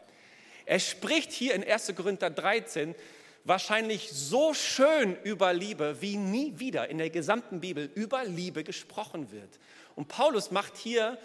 Er 0.66 0.80
spricht 0.80 1.34
hier 1.34 1.56
in 1.56 1.62
1. 1.62 1.94
Korinther 1.94 2.30
13 2.30 2.96
wahrscheinlich 3.44 4.10
so 4.14 4.54
schön 4.54 5.18
über 5.26 5.52
Liebe, 5.52 5.98
wie 6.00 6.16
nie 6.16 6.58
wieder 6.58 6.88
in 6.88 7.00
der 7.00 7.10
gesamten 7.10 7.60
Bibel 7.60 7.90
über 7.96 8.24
Liebe 8.24 8.64
gesprochen 8.64 9.30
wird. 9.34 9.60
Und 9.98 10.08
Paulus 10.08 10.52
macht 10.52 10.78
hier 10.78 11.18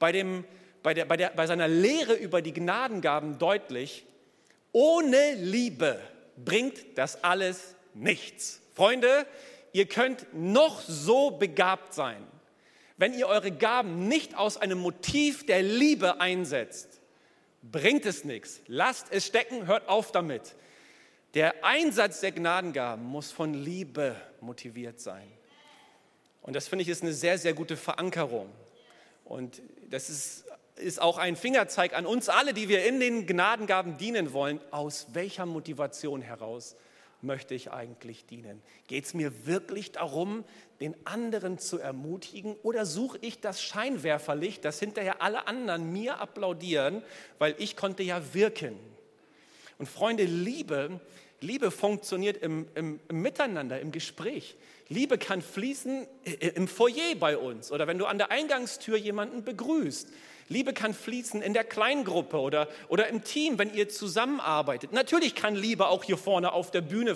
bei, 0.00 0.10
dem, 0.10 0.44
bei, 0.82 0.92
der, 0.92 1.04
bei, 1.04 1.16
der, 1.16 1.30
bei 1.30 1.46
seiner 1.46 1.68
Lehre 1.68 2.14
über 2.14 2.42
die 2.42 2.52
Gnadengaben 2.52 3.38
deutlich, 3.38 4.06
ohne 4.72 5.34
Liebe 5.34 6.00
bringt 6.36 6.96
das 6.96 7.22
alles 7.22 7.74
nichts. 7.94 8.60
Freunde, 8.74 9.26
ihr 9.72 9.86
könnt 9.86 10.26
noch 10.32 10.80
so 10.80 11.32
begabt 11.32 11.94
sein. 11.94 12.26
Wenn 12.96 13.14
ihr 13.14 13.26
eure 13.28 13.50
Gaben 13.50 14.08
nicht 14.08 14.36
aus 14.36 14.56
einem 14.56 14.78
Motiv 14.78 15.46
der 15.46 15.62
Liebe 15.62 16.20
einsetzt, 16.20 17.00
bringt 17.62 18.06
es 18.06 18.24
nichts. 18.24 18.60
Lasst 18.66 19.06
es 19.10 19.26
stecken, 19.26 19.66
hört 19.66 19.88
auf 19.88 20.12
damit. 20.12 20.54
Der 21.34 21.64
Einsatz 21.64 22.20
der 22.20 22.32
Gnadengaben 22.32 23.04
muss 23.04 23.32
von 23.32 23.54
Liebe 23.54 24.16
motiviert 24.40 25.00
sein. 25.00 25.26
Und 26.42 26.56
das 26.56 26.68
finde 26.68 26.82
ich 26.82 26.88
ist 26.88 27.02
eine 27.02 27.12
sehr, 27.12 27.38
sehr 27.38 27.54
gute 27.54 27.76
Verankerung. 27.76 28.50
Und 29.24 29.62
das 29.88 30.10
ist, 30.10 30.44
ist 30.80 31.00
auch 31.00 31.18
ein 31.18 31.36
Fingerzeig 31.36 31.96
an 31.96 32.06
uns 32.06 32.28
alle, 32.28 32.54
die 32.54 32.68
wir 32.68 32.84
in 32.84 33.00
den 33.00 33.26
Gnadengaben 33.26 33.96
dienen 33.96 34.32
wollen. 34.32 34.60
Aus 34.70 35.08
welcher 35.12 35.46
Motivation 35.46 36.22
heraus 36.22 36.76
möchte 37.22 37.54
ich 37.54 37.70
eigentlich 37.70 38.26
dienen? 38.26 38.62
Geht 38.86 39.04
es 39.04 39.14
mir 39.14 39.46
wirklich 39.46 39.92
darum, 39.92 40.44
den 40.80 40.94
anderen 41.06 41.58
zu 41.58 41.78
ermutigen 41.78 42.56
oder 42.62 42.86
suche 42.86 43.18
ich 43.20 43.40
das 43.40 43.62
Scheinwerferlicht, 43.62 44.64
dass 44.64 44.80
hinterher 44.80 45.22
alle 45.22 45.46
anderen 45.46 45.92
mir 45.92 46.20
applaudieren, 46.20 47.02
weil 47.38 47.54
ich 47.58 47.76
konnte 47.76 48.02
ja 48.02 48.34
wirken? 48.34 48.78
Und 49.78 49.86
Freunde, 49.86 50.24
Liebe, 50.24 51.00
Liebe 51.40 51.70
funktioniert 51.70 52.36
im, 52.38 52.66
im, 52.74 53.00
im 53.08 53.22
Miteinander, 53.22 53.80
im 53.80 53.92
Gespräch. 53.92 54.56
Liebe 54.92 55.18
kann 55.18 55.40
fließen 55.40 56.04
im 56.56 56.66
Foyer 56.66 57.14
bei 57.14 57.38
uns 57.38 57.70
oder 57.70 57.86
wenn 57.86 57.96
du 57.96 58.06
an 58.06 58.18
der 58.18 58.32
Eingangstür 58.32 58.96
jemanden 58.96 59.44
begrüßt. 59.44 60.08
Liebe 60.48 60.72
kann 60.72 60.94
fließen 60.94 61.42
in 61.42 61.54
der 61.54 61.62
Kleingruppe 61.62 62.36
oder, 62.36 62.66
oder 62.88 63.06
im 63.06 63.22
Team, 63.22 63.56
wenn 63.60 63.72
ihr 63.72 63.88
zusammenarbeitet. 63.88 64.92
Natürlich 64.92 65.36
kann 65.36 65.54
Liebe 65.54 65.86
auch 65.86 66.02
hier 66.02 66.18
vorne 66.18 66.52
auf 66.52 66.72
der 66.72 66.80
Bühne 66.80 67.14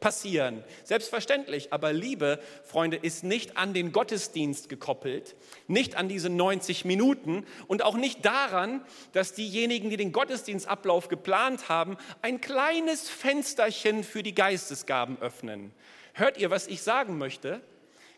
passieren, 0.00 0.64
selbstverständlich. 0.82 1.74
Aber 1.74 1.92
Liebe, 1.92 2.40
Freunde, 2.62 2.96
ist 2.96 3.22
nicht 3.22 3.58
an 3.58 3.74
den 3.74 3.92
Gottesdienst 3.92 4.70
gekoppelt, 4.70 5.36
nicht 5.66 5.96
an 5.96 6.08
diese 6.08 6.30
90 6.30 6.86
Minuten 6.86 7.44
und 7.66 7.84
auch 7.84 7.96
nicht 7.96 8.24
daran, 8.24 8.82
dass 9.12 9.34
diejenigen, 9.34 9.90
die 9.90 9.98
den 9.98 10.12
Gottesdienstablauf 10.12 11.08
geplant 11.08 11.68
haben, 11.68 11.98
ein 12.22 12.40
kleines 12.40 13.10
Fensterchen 13.10 14.04
für 14.04 14.22
die 14.22 14.34
Geistesgaben 14.34 15.20
öffnen. 15.20 15.74
Hört 16.14 16.38
ihr, 16.38 16.50
was 16.50 16.68
ich 16.68 16.80
sagen 16.80 17.18
möchte? 17.18 17.60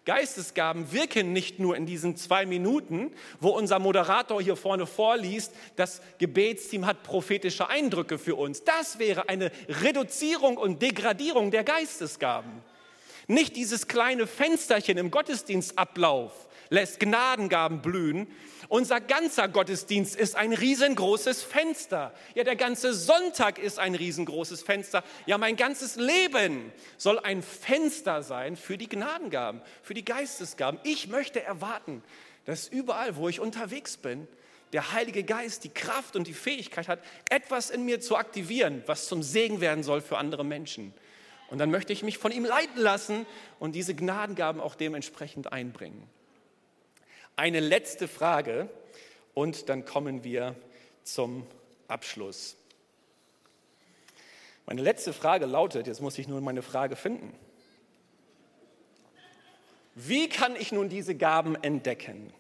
Geistesgaben 0.05 0.93
wirken 0.93 1.33
nicht 1.33 1.59
nur 1.59 1.77
in 1.77 1.87
diesen 1.87 2.15
zwei 2.15 2.47
Minuten, 2.47 3.11
wo 3.41 3.49
unser 3.49 3.79
Moderator 3.79 4.41
hier 4.41 4.55
vorne 4.55 4.87
vorliest, 4.87 5.53
das 5.75 6.01
Gebetsteam 6.19 6.87
hat 6.87 7.03
prophetische 7.03 7.69
Eindrücke 7.69 8.19
für 8.19 8.37
uns. 8.37 8.63
Das 8.63 8.99
wäre 8.99 9.29
eine 9.29 9.51
Reduzierung 9.69 10.59
und 10.59 10.81
Degradierung 10.81 11.51
der 11.51 11.65
Geistesgaben. 11.65 12.53
Nicht 13.27 13.57
dieses 13.57 13.89
kleine 13.89 14.29
Fensterchen 14.29 14.99
im 14.99 15.11
Gottesdienstablauf 15.11 16.33
lässt 16.71 17.01
Gnadengaben 17.01 17.83
blühen, 17.83 18.27
unser 18.69 19.01
ganzer 19.01 19.49
Gottesdienst 19.49 20.17
ist 20.17 20.35
ein 20.35 20.53
riesengroßes 20.53 21.43
Fenster. 21.43 22.13
Ja, 22.35 22.43
der 22.43 22.57
ganze 22.57 22.95
Sonntag 22.95 23.59
ist 23.59 23.79
ein 23.79 23.95
riesengroßes 23.95 24.63
Fenster. 24.63 25.05
Ja, 25.27 25.39
mein 25.39 25.57
ganzes 25.57 25.97
Leben 25.97 26.73
soll 26.97 27.19
ein 27.21 27.43
Fenster 27.43 28.23
sein 28.23 28.57
für 28.57 28.77
die 28.77 28.89
Gnadengaben, 28.89 29.61
für 29.83 29.95
die 29.95 30.05
Geistesgaben. 30.05 30.81
Ich 30.83 31.09
möchte 31.09 31.43
erwarten, 31.43 32.03
dass 32.45 32.67
überall, 32.67 33.17
wo 33.17 33.29
ich 33.29 33.41
unterwegs 33.41 33.97
bin, 33.97 34.27
der 34.73 34.93
Heilige 34.93 35.23
Geist 35.23 35.63
die 35.63 35.69
Kraft 35.69 36.17
und 36.17 36.27
die 36.27 36.35
Fähigkeit 36.35 36.89
hat, 36.89 36.99
etwas 37.31 37.71
in 37.71 37.85
mir 37.85 38.01
zu 38.01 38.17
aktivieren, 38.17 38.83
was 38.87 39.07
zum 39.07 39.23
Segen 39.23 39.61
werden 39.61 39.85
soll 39.85 40.01
für 40.01 40.19
andere 40.19 40.45
Menschen. 40.45 40.93
Und 41.51 41.59
dann 41.59 41.71
möchte 41.71 41.93
ich 41.93 42.03
mich 42.03 42.19
von 42.19 42.33
ihm 42.33 42.45
leiten 42.45 42.81
lassen 42.81 43.27
und 43.61 43.77
diese 43.77 43.95
Gnadengaben 43.95 44.61
auch 44.61 44.75
dementsprechend 44.75 45.53
einbringen 45.53 46.11
eine 47.37 47.61
letzte 47.61 48.09
Frage 48.09 48.69
und 49.35 49.69
dann 49.69 49.85
kommen 49.85 50.25
wir 50.25 50.57
zum 51.05 51.47
Abschluss. 51.87 52.57
Meine 54.65 54.83
letzte 54.83 55.13
Frage 55.13 55.47
lautet, 55.47 55.87
jetzt 55.87 56.01
muss 56.01 56.19
ich 56.19 56.27
nur 56.27 56.41
meine 56.41 56.63
Frage 56.63 56.97
finden. 56.97 57.33
Wie 59.95 60.29
kann 60.29 60.57
ich 60.57 60.73
nun 60.73 60.89
diese 60.89 61.15
Gaben 61.15 61.55
entdecken? 61.63 62.33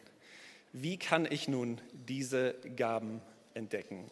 Wie 0.72 0.98
kann 0.98 1.30
ich 1.30 1.46
nun 1.46 1.80
diese 1.92 2.54
Gaben 2.76 3.22
entdecken? 3.54 4.10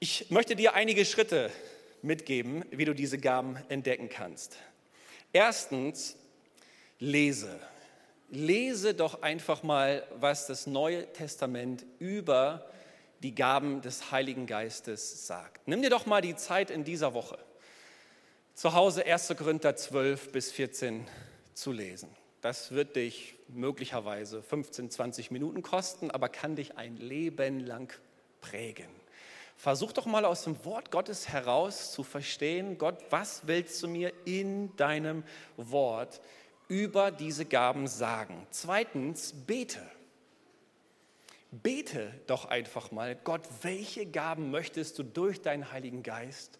Ich 0.00 0.30
möchte 0.30 0.56
dir 0.56 0.74
einige 0.74 1.04
Schritte 1.04 1.50
mitgeben, 2.02 2.64
wie 2.70 2.84
du 2.84 2.94
diese 2.94 3.18
Gaben 3.18 3.56
entdecken 3.68 4.08
kannst. 4.08 4.58
Erstens, 5.34 6.14
lese. 7.00 7.58
Lese 8.30 8.94
doch 8.94 9.20
einfach 9.20 9.64
mal, 9.64 10.06
was 10.14 10.46
das 10.46 10.68
Neue 10.68 11.12
Testament 11.12 11.84
über 11.98 12.70
die 13.20 13.34
Gaben 13.34 13.82
des 13.82 14.12
Heiligen 14.12 14.46
Geistes 14.46 15.26
sagt. 15.26 15.66
Nimm 15.66 15.82
dir 15.82 15.90
doch 15.90 16.06
mal 16.06 16.20
die 16.20 16.36
Zeit 16.36 16.70
in 16.70 16.84
dieser 16.84 17.14
Woche, 17.14 17.36
zu 18.54 18.74
Hause 18.74 19.04
1. 19.06 19.34
Korinther 19.36 19.74
12 19.74 20.30
bis 20.30 20.52
14 20.52 21.04
zu 21.52 21.72
lesen. 21.72 22.10
Das 22.40 22.70
wird 22.70 22.94
dich 22.94 23.34
möglicherweise 23.48 24.40
15, 24.40 24.88
20 24.88 25.32
Minuten 25.32 25.62
kosten, 25.62 26.12
aber 26.12 26.28
kann 26.28 26.54
dich 26.54 26.78
ein 26.78 26.96
Leben 26.96 27.58
lang 27.58 27.92
prägen. 28.40 29.03
Versuch 29.56 29.92
doch 29.92 30.06
mal 30.06 30.24
aus 30.24 30.44
dem 30.44 30.62
Wort 30.64 30.90
Gottes 30.90 31.28
heraus 31.28 31.92
zu 31.92 32.02
verstehen, 32.02 32.76
Gott, 32.76 32.98
was 33.10 33.46
willst 33.46 33.82
du 33.82 33.88
mir 33.88 34.12
in 34.24 34.74
deinem 34.76 35.24
Wort 35.56 36.20
über 36.68 37.10
diese 37.10 37.44
Gaben 37.44 37.86
sagen? 37.86 38.46
Zweitens, 38.50 39.32
bete. 39.32 39.80
Bete 41.50 42.12
doch 42.26 42.46
einfach 42.46 42.90
mal, 42.90 43.14
Gott, 43.14 43.42
welche 43.62 44.06
Gaben 44.06 44.50
möchtest 44.50 44.98
du 44.98 45.04
durch 45.04 45.40
deinen 45.40 45.70
Heiligen 45.70 46.02
Geist 46.02 46.58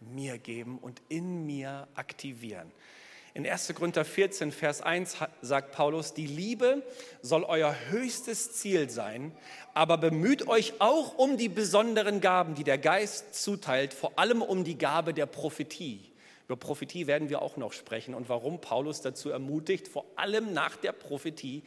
mir 0.00 0.38
geben 0.38 0.78
und 0.78 1.02
in 1.08 1.44
mir 1.44 1.88
aktivieren? 1.94 2.70
In 3.34 3.46
1. 3.46 3.74
Korinther 3.74 4.04
14, 4.04 4.52
Vers 4.52 4.80
1 4.80 5.16
sagt 5.42 5.72
Paulus, 5.72 6.14
die 6.14 6.26
Liebe 6.26 6.82
soll 7.20 7.44
euer 7.44 7.74
höchstes 7.90 8.54
Ziel 8.54 8.88
sein, 8.88 9.32
aber 9.74 9.98
bemüht 9.98 10.48
euch 10.48 10.74
auch 10.80 11.16
um 11.18 11.36
die 11.36 11.48
besonderen 11.48 12.20
Gaben, 12.20 12.54
die 12.54 12.64
der 12.64 12.78
Geist 12.78 13.34
zuteilt, 13.34 13.92
vor 13.92 14.18
allem 14.18 14.40
um 14.40 14.64
die 14.64 14.78
Gabe 14.78 15.12
der 15.12 15.26
Prophetie. 15.26 16.10
Über 16.46 16.56
Prophetie 16.56 17.06
werden 17.06 17.28
wir 17.28 17.42
auch 17.42 17.58
noch 17.58 17.74
sprechen 17.74 18.14
und 18.14 18.30
warum 18.30 18.60
Paulus 18.60 19.02
dazu 19.02 19.28
ermutigt, 19.28 19.88
vor 19.88 20.06
allem 20.16 20.54
nach 20.54 20.76
der 20.76 20.92
Prophetie 20.92 21.62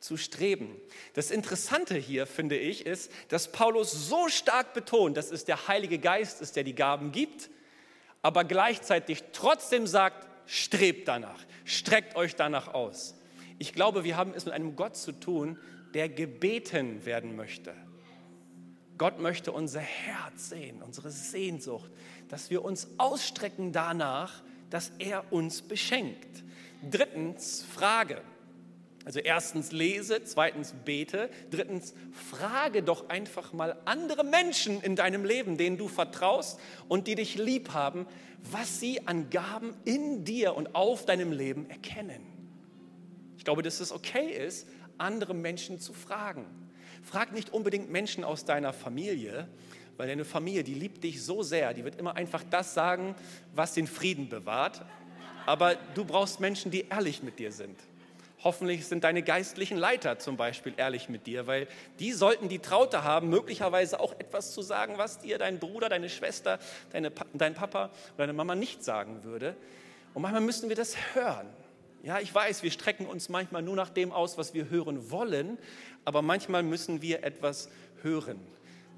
zu 0.00 0.16
streben. 0.16 0.76
Das 1.14 1.30
Interessante 1.30 1.94
hier, 1.94 2.26
finde 2.26 2.58
ich, 2.58 2.84
ist, 2.84 3.10
dass 3.28 3.52
Paulus 3.52 3.92
so 3.92 4.28
stark 4.28 4.74
betont, 4.74 5.16
dass 5.16 5.30
es 5.30 5.44
der 5.44 5.68
Heilige 5.68 5.98
Geist 5.98 6.42
ist, 6.42 6.56
der 6.56 6.64
die 6.64 6.74
Gaben 6.74 7.12
gibt, 7.12 7.48
aber 8.20 8.42
gleichzeitig 8.42 9.22
trotzdem 9.32 9.86
sagt, 9.86 10.26
strebt 10.46 11.08
danach, 11.08 11.40
streckt 11.64 12.16
euch 12.16 12.36
danach 12.36 12.68
aus. 12.68 13.14
Ich 13.58 13.72
glaube, 13.72 14.04
wir 14.04 14.16
haben 14.16 14.32
es 14.34 14.44
mit 14.44 14.54
einem 14.54 14.76
Gott 14.76 14.96
zu 14.96 15.12
tun, 15.12 15.58
der 15.94 16.08
gebeten 16.08 17.04
werden 17.04 17.36
möchte. 17.36 17.74
Gott 18.98 19.20
möchte 19.20 19.52
unser 19.52 19.80
Herz 19.80 20.50
sehen, 20.50 20.82
unsere 20.82 21.10
Sehnsucht, 21.10 21.90
dass 22.28 22.50
wir 22.50 22.64
uns 22.64 22.88
ausstrecken 22.98 23.72
danach, 23.72 24.42
dass 24.70 24.92
er 24.98 25.32
uns 25.32 25.62
beschenkt. 25.62 26.44
Drittens, 26.90 27.64
Frage. 27.64 28.22
Also 29.04 29.20
erstens 29.20 29.70
lese, 29.70 30.24
zweitens 30.24 30.74
bete, 30.84 31.28
drittens 31.50 31.94
frage 32.30 32.82
doch 32.82 33.10
einfach 33.10 33.52
mal 33.52 33.76
andere 33.84 34.24
Menschen 34.24 34.80
in 34.80 34.96
deinem 34.96 35.26
Leben, 35.26 35.58
denen 35.58 35.76
du 35.76 35.88
vertraust 35.88 36.58
und 36.88 37.06
die 37.06 37.14
dich 37.14 37.36
lieb 37.36 37.74
haben, 37.74 38.06
was 38.50 38.80
sie 38.80 39.06
an 39.06 39.28
Gaben 39.28 39.74
in 39.84 40.24
dir 40.24 40.54
und 40.54 40.74
auf 40.74 41.04
deinem 41.04 41.32
Leben 41.32 41.68
erkennen. 41.68 42.22
Ich 43.36 43.44
glaube, 43.44 43.62
dass 43.62 43.80
es 43.80 43.92
okay 43.92 44.30
ist, 44.30 44.66
andere 44.96 45.34
Menschen 45.34 45.78
zu 45.78 45.92
fragen. 45.92 46.46
Frag 47.02 47.32
nicht 47.32 47.52
unbedingt 47.52 47.90
Menschen 47.90 48.24
aus 48.24 48.46
deiner 48.46 48.72
Familie, 48.72 49.48
weil 49.98 50.08
deine 50.08 50.24
Familie, 50.24 50.64
die 50.64 50.74
liebt 50.74 51.04
dich 51.04 51.22
so 51.22 51.42
sehr, 51.42 51.74
die 51.74 51.84
wird 51.84 51.96
immer 51.96 52.16
einfach 52.16 52.42
das 52.48 52.72
sagen, 52.72 53.14
was 53.54 53.74
den 53.74 53.86
Frieden 53.86 54.30
bewahrt. 54.30 54.82
Aber 55.44 55.74
du 55.94 56.06
brauchst 56.06 56.40
Menschen, 56.40 56.70
die 56.70 56.86
ehrlich 56.88 57.22
mit 57.22 57.38
dir 57.38 57.52
sind. 57.52 57.78
Hoffentlich 58.44 58.86
sind 58.86 59.04
deine 59.04 59.22
geistlichen 59.22 59.78
Leiter 59.78 60.18
zum 60.18 60.36
Beispiel 60.36 60.74
ehrlich 60.76 61.08
mit 61.08 61.26
dir, 61.26 61.46
weil 61.46 61.66
die 61.98 62.12
sollten 62.12 62.50
die 62.50 62.58
Traute 62.58 63.02
haben, 63.02 63.30
möglicherweise 63.30 63.98
auch 63.98 64.12
etwas 64.18 64.52
zu 64.52 64.60
sagen, 64.60 64.98
was 64.98 65.18
dir 65.18 65.38
dein 65.38 65.58
Bruder, 65.58 65.88
deine 65.88 66.10
Schwester, 66.10 66.58
deine, 66.92 67.10
dein 67.32 67.54
Papa 67.54 67.86
oder 67.86 68.26
deine 68.26 68.34
Mama 68.34 68.54
nicht 68.54 68.84
sagen 68.84 69.24
würde. 69.24 69.56
Und 70.12 70.20
manchmal 70.20 70.42
müssen 70.42 70.68
wir 70.68 70.76
das 70.76 70.94
hören. 71.14 71.48
Ja, 72.02 72.20
ich 72.20 72.34
weiß, 72.34 72.62
wir 72.62 72.70
strecken 72.70 73.06
uns 73.06 73.30
manchmal 73.30 73.62
nur 73.62 73.76
nach 73.76 73.88
dem 73.88 74.12
aus, 74.12 74.36
was 74.36 74.52
wir 74.52 74.68
hören 74.68 75.10
wollen, 75.10 75.56
aber 76.04 76.20
manchmal 76.20 76.62
müssen 76.62 77.00
wir 77.00 77.24
etwas 77.24 77.70
hören, 78.02 78.38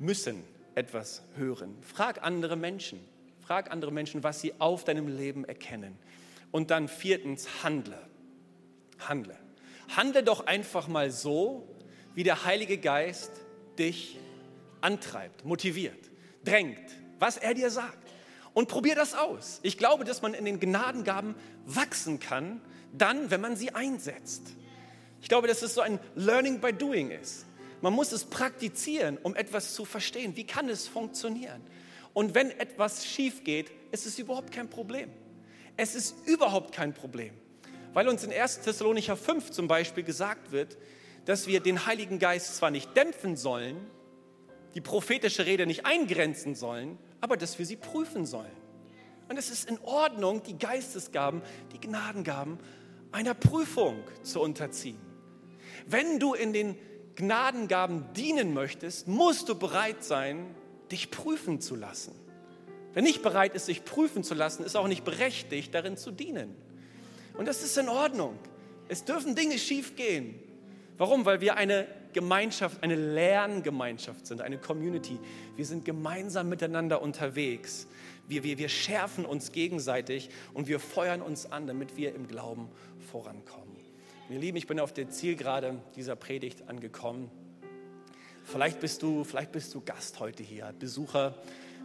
müssen 0.00 0.42
etwas 0.74 1.22
hören. 1.36 1.76
Frag 1.82 2.24
andere 2.24 2.56
Menschen, 2.56 2.98
frag 3.46 3.70
andere 3.70 3.92
Menschen, 3.92 4.24
was 4.24 4.40
sie 4.40 4.54
auf 4.58 4.82
deinem 4.82 5.06
Leben 5.06 5.44
erkennen. 5.44 5.96
Und 6.50 6.72
dann 6.72 6.88
viertens, 6.88 7.62
handle. 7.62 7.96
Handle. 8.98 9.36
Handle 9.94 10.22
doch 10.22 10.46
einfach 10.46 10.88
mal 10.88 11.10
so, 11.10 11.68
wie 12.14 12.22
der 12.22 12.44
Heilige 12.44 12.78
Geist 12.78 13.30
dich 13.78 14.18
antreibt, 14.80 15.44
motiviert, 15.44 16.10
drängt, 16.44 16.90
was 17.18 17.36
er 17.36 17.54
dir 17.54 17.70
sagt. 17.70 18.06
Und 18.54 18.68
probier 18.68 18.94
das 18.94 19.14
aus. 19.14 19.60
Ich 19.62 19.76
glaube, 19.76 20.04
dass 20.04 20.22
man 20.22 20.32
in 20.32 20.46
den 20.46 20.58
Gnadengaben 20.58 21.34
wachsen 21.66 22.20
kann, 22.20 22.62
dann, 22.92 23.30
wenn 23.30 23.40
man 23.40 23.54
sie 23.54 23.74
einsetzt. 23.74 24.42
Ich 25.20 25.28
glaube, 25.28 25.46
dass 25.46 25.62
es 25.62 25.74
so 25.74 25.82
ein 25.82 25.98
Learning 26.14 26.60
by 26.60 26.72
Doing 26.72 27.10
ist. 27.10 27.44
Man 27.82 27.92
muss 27.92 28.12
es 28.12 28.24
praktizieren, 28.24 29.18
um 29.22 29.36
etwas 29.36 29.74
zu 29.74 29.84
verstehen. 29.84 30.36
Wie 30.36 30.44
kann 30.44 30.68
es 30.68 30.88
funktionieren? 30.88 31.60
Und 32.14 32.34
wenn 32.34 32.50
etwas 32.50 33.04
schief 33.04 33.44
geht, 33.44 33.70
ist 33.92 34.06
es 34.06 34.18
überhaupt 34.18 34.52
kein 34.52 34.70
Problem. 34.70 35.10
Es 35.76 35.94
ist 35.94 36.26
überhaupt 36.26 36.72
kein 36.72 36.94
Problem, 36.94 37.34
weil 37.96 38.10
uns 38.10 38.22
in 38.24 38.30
1. 38.30 38.60
Thessalonicher 38.60 39.16
5 39.16 39.52
zum 39.52 39.68
Beispiel 39.68 40.04
gesagt 40.04 40.52
wird, 40.52 40.76
dass 41.24 41.46
wir 41.46 41.60
den 41.60 41.86
Heiligen 41.86 42.18
Geist 42.18 42.54
zwar 42.54 42.70
nicht 42.70 42.94
dämpfen 42.94 43.36
sollen, 43.36 43.78
die 44.74 44.82
prophetische 44.82 45.46
Rede 45.46 45.64
nicht 45.64 45.86
eingrenzen 45.86 46.54
sollen, 46.54 46.98
aber 47.22 47.38
dass 47.38 47.58
wir 47.58 47.64
sie 47.64 47.76
prüfen 47.76 48.26
sollen. 48.26 48.52
Und 49.30 49.38
es 49.38 49.48
ist 49.48 49.70
in 49.70 49.78
Ordnung, 49.78 50.42
die 50.42 50.58
Geistesgaben, 50.58 51.40
die 51.72 51.80
Gnadengaben 51.80 52.58
einer 53.12 53.32
Prüfung 53.32 54.04
zu 54.22 54.42
unterziehen. 54.42 55.00
Wenn 55.86 56.18
du 56.20 56.34
in 56.34 56.52
den 56.52 56.76
Gnadengaben 57.14 58.12
dienen 58.12 58.52
möchtest, 58.52 59.08
musst 59.08 59.48
du 59.48 59.58
bereit 59.58 60.04
sein, 60.04 60.54
dich 60.92 61.10
prüfen 61.10 61.62
zu 61.62 61.74
lassen. 61.74 62.14
Wer 62.92 63.02
nicht 63.02 63.22
bereit 63.22 63.54
ist, 63.54 63.64
sich 63.64 63.86
prüfen 63.86 64.22
zu 64.22 64.34
lassen, 64.34 64.64
ist 64.64 64.76
auch 64.76 64.86
nicht 64.86 65.04
berechtigt, 65.04 65.74
darin 65.74 65.96
zu 65.96 66.10
dienen. 66.10 66.65
Und 67.36 67.46
das 67.46 67.62
ist 67.62 67.76
in 67.76 67.88
Ordnung. 67.88 68.38
Es 68.88 69.04
dürfen 69.04 69.34
Dinge 69.34 69.58
schiefgehen. 69.58 70.34
Warum? 70.96 71.24
Weil 71.24 71.40
wir 71.40 71.56
eine 71.56 71.86
Gemeinschaft, 72.12 72.82
eine 72.82 72.94
Lerngemeinschaft 72.94 74.26
sind, 74.26 74.40
eine 74.40 74.56
Community. 74.56 75.18
Wir 75.54 75.66
sind 75.66 75.84
gemeinsam 75.84 76.48
miteinander 76.48 77.02
unterwegs. 77.02 77.86
Wir, 78.26 78.42
wir, 78.42 78.56
wir 78.56 78.70
schärfen 78.70 79.26
uns 79.26 79.52
gegenseitig 79.52 80.30
und 80.54 80.66
wir 80.66 80.80
feuern 80.80 81.20
uns 81.20 81.52
an, 81.52 81.66
damit 81.66 81.96
wir 81.96 82.14
im 82.14 82.26
Glauben 82.26 82.68
vorankommen. 83.12 83.76
Ihr 84.30 84.38
Lieben, 84.38 84.56
ich 84.56 84.66
bin 84.66 84.80
auf 84.80 84.92
der 84.92 85.10
Zielgerade 85.10 85.78
dieser 85.94 86.16
Predigt 86.16 86.68
angekommen. 86.68 87.30
Vielleicht 88.42 88.80
bist 88.80 89.02
du, 89.02 89.22
vielleicht 89.22 89.52
bist 89.52 89.74
du 89.74 89.80
Gast 89.80 90.18
heute 90.18 90.42
hier, 90.42 90.72
Besucher 90.78 91.36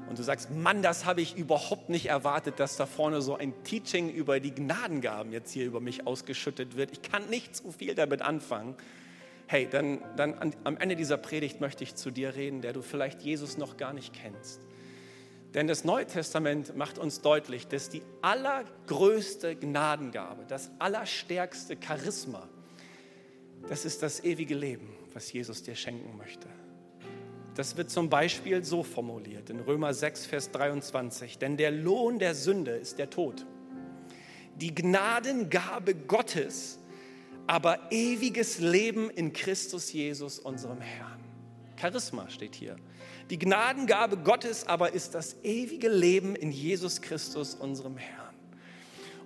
und 0.09 0.19
du 0.19 0.23
sagst, 0.23 0.51
Mann, 0.51 0.81
das 0.81 1.05
habe 1.05 1.21
ich 1.21 1.37
überhaupt 1.37 1.89
nicht 1.89 2.07
erwartet, 2.07 2.59
dass 2.59 2.75
da 2.77 2.85
vorne 2.85 3.21
so 3.21 3.35
ein 3.35 3.53
Teaching 3.63 4.09
über 4.09 4.39
die 4.39 4.53
Gnadengaben 4.53 5.31
jetzt 5.31 5.51
hier 5.51 5.65
über 5.65 5.79
mich 5.79 6.05
ausgeschüttet 6.05 6.75
wird. 6.75 6.91
Ich 6.91 7.01
kann 7.01 7.29
nicht 7.29 7.55
zu 7.55 7.71
viel 7.71 7.95
damit 7.95 8.21
anfangen. 8.21 8.75
Hey, 9.47 9.67
dann, 9.69 9.99
dann 10.17 10.33
an, 10.35 10.55
am 10.63 10.77
Ende 10.77 10.95
dieser 10.95 11.17
Predigt 11.17 11.61
möchte 11.61 11.83
ich 11.83 11.95
zu 11.95 12.11
dir 12.11 12.35
reden, 12.35 12.61
der 12.61 12.73
du 12.73 12.81
vielleicht 12.81 13.21
Jesus 13.21 13.57
noch 13.57 13.77
gar 13.77 13.93
nicht 13.93 14.13
kennst. 14.13 14.61
Denn 15.53 15.67
das 15.67 15.83
Neue 15.83 16.05
Testament 16.05 16.77
macht 16.77 16.97
uns 16.97 17.21
deutlich, 17.21 17.67
dass 17.67 17.89
die 17.89 18.03
allergrößte 18.21 19.55
Gnadengabe, 19.55 20.45
das 20.47 20.71
allerstärkste 20.79 21.77
Charisma, 21.85 22.47
das 23.67 23.85
ist 23.85 24.01
das 24.01 24.23
ewige 24.23 24.55
Leben, 24.55 24.89
was 25.13 25.31
Jesus 25.31 25.63
dir 25.63 25.75
schenken 25.75 26.17
möchte. 26.17 26.47
Das 27.55 27.75
wird 27.75 27.89
zum 27.89 28.09
Beispiel 28.09 28.63
so 28.63 28.81
formuliert 28.81 29.49
in 29.49 29.59
Römer 29.59 29.93
6, 29.93 30.25
Vers 30.25 30.51
23. 30.51 31.37
Denn 31.37 31.57
der 31.57 31.71
Lohn 31.71 32.17
der 32.17 32.33
Sünde 32.33 32.71
ist 32.71 32.97
der 32.97 33.09
Tod. 33.09 33.45
Die 34.55 34.73
Gnadengabe 34.73 35.95
Gottes, 35.95 36.79
aber 37.47 37.91
ewiges 37.91 38.59
Leben 38.59 39.09
in 39.09 39.33
Christus 39.33 39.91
Jesus, 39.91 40.39
unserem 40.39 40.79
Herrn. 40.79 41.19
Charisma 41.79 42.29
steht 42.29 42.55
hier. 42.55 42.77
Die 43.29 43.39
Gnadengabe 43.39 44.17
Gottes 44.17 44.67
aber 44.67 44.93
ist 44.93 45.15
das 45.15 45.35
ewige 45.43 45.89
Leben 45.89 46.35
in 46.35 46.51
Jesus 46.51 47.01
Christus, 47.01 47.55
unserem 47.55 47.97
Herrn. 47.97 48.35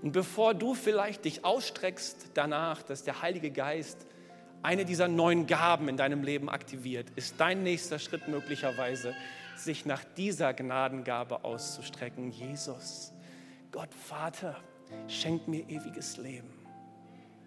Und 0.02 0.14
bevor 0.14 0.54
du 0.54 0.74
vielleicht 0.74 1.26
dich 1.26 1.44
ausstreckst 1.44 2.30
danach, 2.34 2.82
dass 2.84 3.04
der 3.04 3.22
Heilige 3.22 3.52
Geist 3.52 4.06
eine 4.66 4.84
dieser 4.84 5.08
neuen 5.08 5.46
Gaben 5.46 5.88
in 5.90 5.96
deinem 5.96 6.24
Leben 6.24 6.50
aktiviert, 6.50 7.12
ist 7.16 7.36
dein 7.38 7.62
nächster 7.62 8.00
Schritt 8.00 8.28
möglicherweise, 8.28 9.14
sich 9.56 9.86
nach 9.86 10.04
dieser 10.04 10.54
Gnadengabe 10.54 11.44
auszustrecken. 11.44 12.32
Jesus, 12.32 13.14
Gott 13.72 13.94
Vater, 13.94 14.58
schenk 15.08 15.48
mir 15.48 15.70
ewiges 15.70 16.18
Leben. 16.18 16.52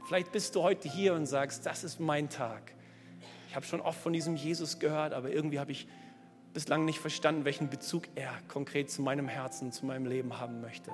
Vielleicht 0.07 0.31
bist 0.31 0.55
du 0.55 0.63
heute 0.63 0.89
hier 0.89 1.13
und 1.15 1.27
sagst, 1.27 1.67
das 1.67 1.83
ist 1.83 1.99
mein 1.99 2.31
Tag. 2.31 2.73
Ich 3.49 3.57
habe 3.57 3.67
schon 3.67 3.81
oft 3.81 4.01
von 4.01 4.13
diesem 4.13 4.37
Jesus 4.37 4.79
gehört, 4.79 5.13
aber 5.13 5.31
irgendwie 5.31 5.59
habe 5.59 5.73
ich 5.73 5.89
bislang 6.55 6.85
nicht 6.85 7.01
verstanden, 7.01 7.45
welchen 7.45 7.69
Bezug 7.69 8.05
er 8.15 8.33
konkret 8.47 8.91
zu 8.91 9.03
meinem 9.03 9.27
Herzen, 9.27 9.73
zu 9.73 9.87
meinem 9.87 10.07
Leben 10.07 10.39
haben 10.39 10.61
möchte. 10.61 10.93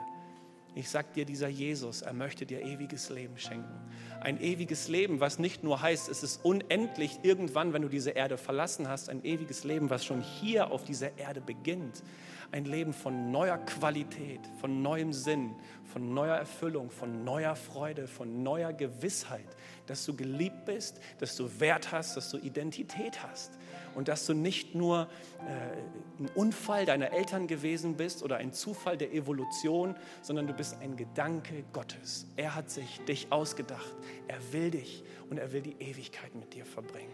Ich 0.77 0.91
sag 0.91 1.13
dir, 1.13 1.25
dieser 1.25 1.47
Jesus, 1.49 2.03
er 2.03 2.13
möchte 2.13 2.47
dir 2.47 2.61
ewiges 2.63 3.09
Leben 3.09 3.39
schenken. 3.39 3.73
Ein 4.21 4.41
ewiges 4.41 4.89
Leben, 4.89 5.21
was 5.21 5.39
nicht 5.39 5.63
nur 5.63 5.81
heißt, 5.81 6.09
es 6.09 6.25
ist 6.25 6.45
unendlich 6.45 7.21
irgendwann, 7.23 7.73
wenn 7.73 7.83
du 7.83 7.89
diese 7.89 8.11
Erde 8.11 8.37
verlassen 8.37 8.89
hast, 8.89 9.09
ein 9.09 9.25
ewiges 9.25 9.63
Leben, 9.63 9.89
was 9.89 10.05
schon 10.05 10.21
hier 10.21 10.73
auf 10.73 10.83
dieser 10.83 11.17
Erde 11.17 11.41
beginnt. 11.41 12.03
Ein 12.51 12.65
Leben 12.65 12.93
von 12.93 13.31
neuer 13.31 13.59
Qualität, 13.59 14.41
von 14.61 14.83
neuem 14.83 15.13
Sinn, 15.13 15.55
von 15.85 16.13
neuer 16.13 16.37
Erfüllung, 16.37 16.91
von 16.91 17.25
neuer 17.25 17.55
Freude, 17.55 18.09
von 18.09 18.43
neuer 18.43 18.73
Gewissheit, 18.73 19.57
dass 19.87 20.05
du 20.05 20.17
geliebt 20.17 20.65
bist, 20.65 21.01
dass 21.19 21.37
du 21.37 21.49
Wert 21.61 21.93
hast, 21.93 22.17
dass 22.17 22.31
du 22.31 22.39
Identität 22.39 23.23
hast 23.23 23.53
und 23.95 24.09
dass 24.09 24.27
du 24.27 24.35
nicht 24.35 24.75
nur 24.75 25.09
äh, 25.41 26.23
ein 26.23 26.29
Unfall 26.35 26.87
deiner 26.87 27.13
Eltern 27.13 27.47
gewesen 27.47 27.97
bist 27.97 28.23
oder 28.23 28.37
ein 28.37 28.53
Zufall 28.53 28.97
der 28.97 29.13
Evolution, 29.13 29.95
sondern 30.23 30.47
du 30.47 30.53
bist 30.53 30.77
ein 30.81 30.97
Gedanke 30.97 31.65
Gottes. 31.73 32.27
Er 32.37 32.55
hat 32.55 32.71
sich 32.71 33.01
dich 33.09 33.29
ausgedacht. 33.31 33.95
Er 34.29 34.39
will 34.53 34.71
dich 34.71 35.05
und 35.31 35.39
er 35.39 35.53
will 35.53 35.63
die 35.63 35.77
Ewigkeit 35.81 36.35
mit 36.35 36.55
dir 36.55 36.65
verbringen. 36.65 37.13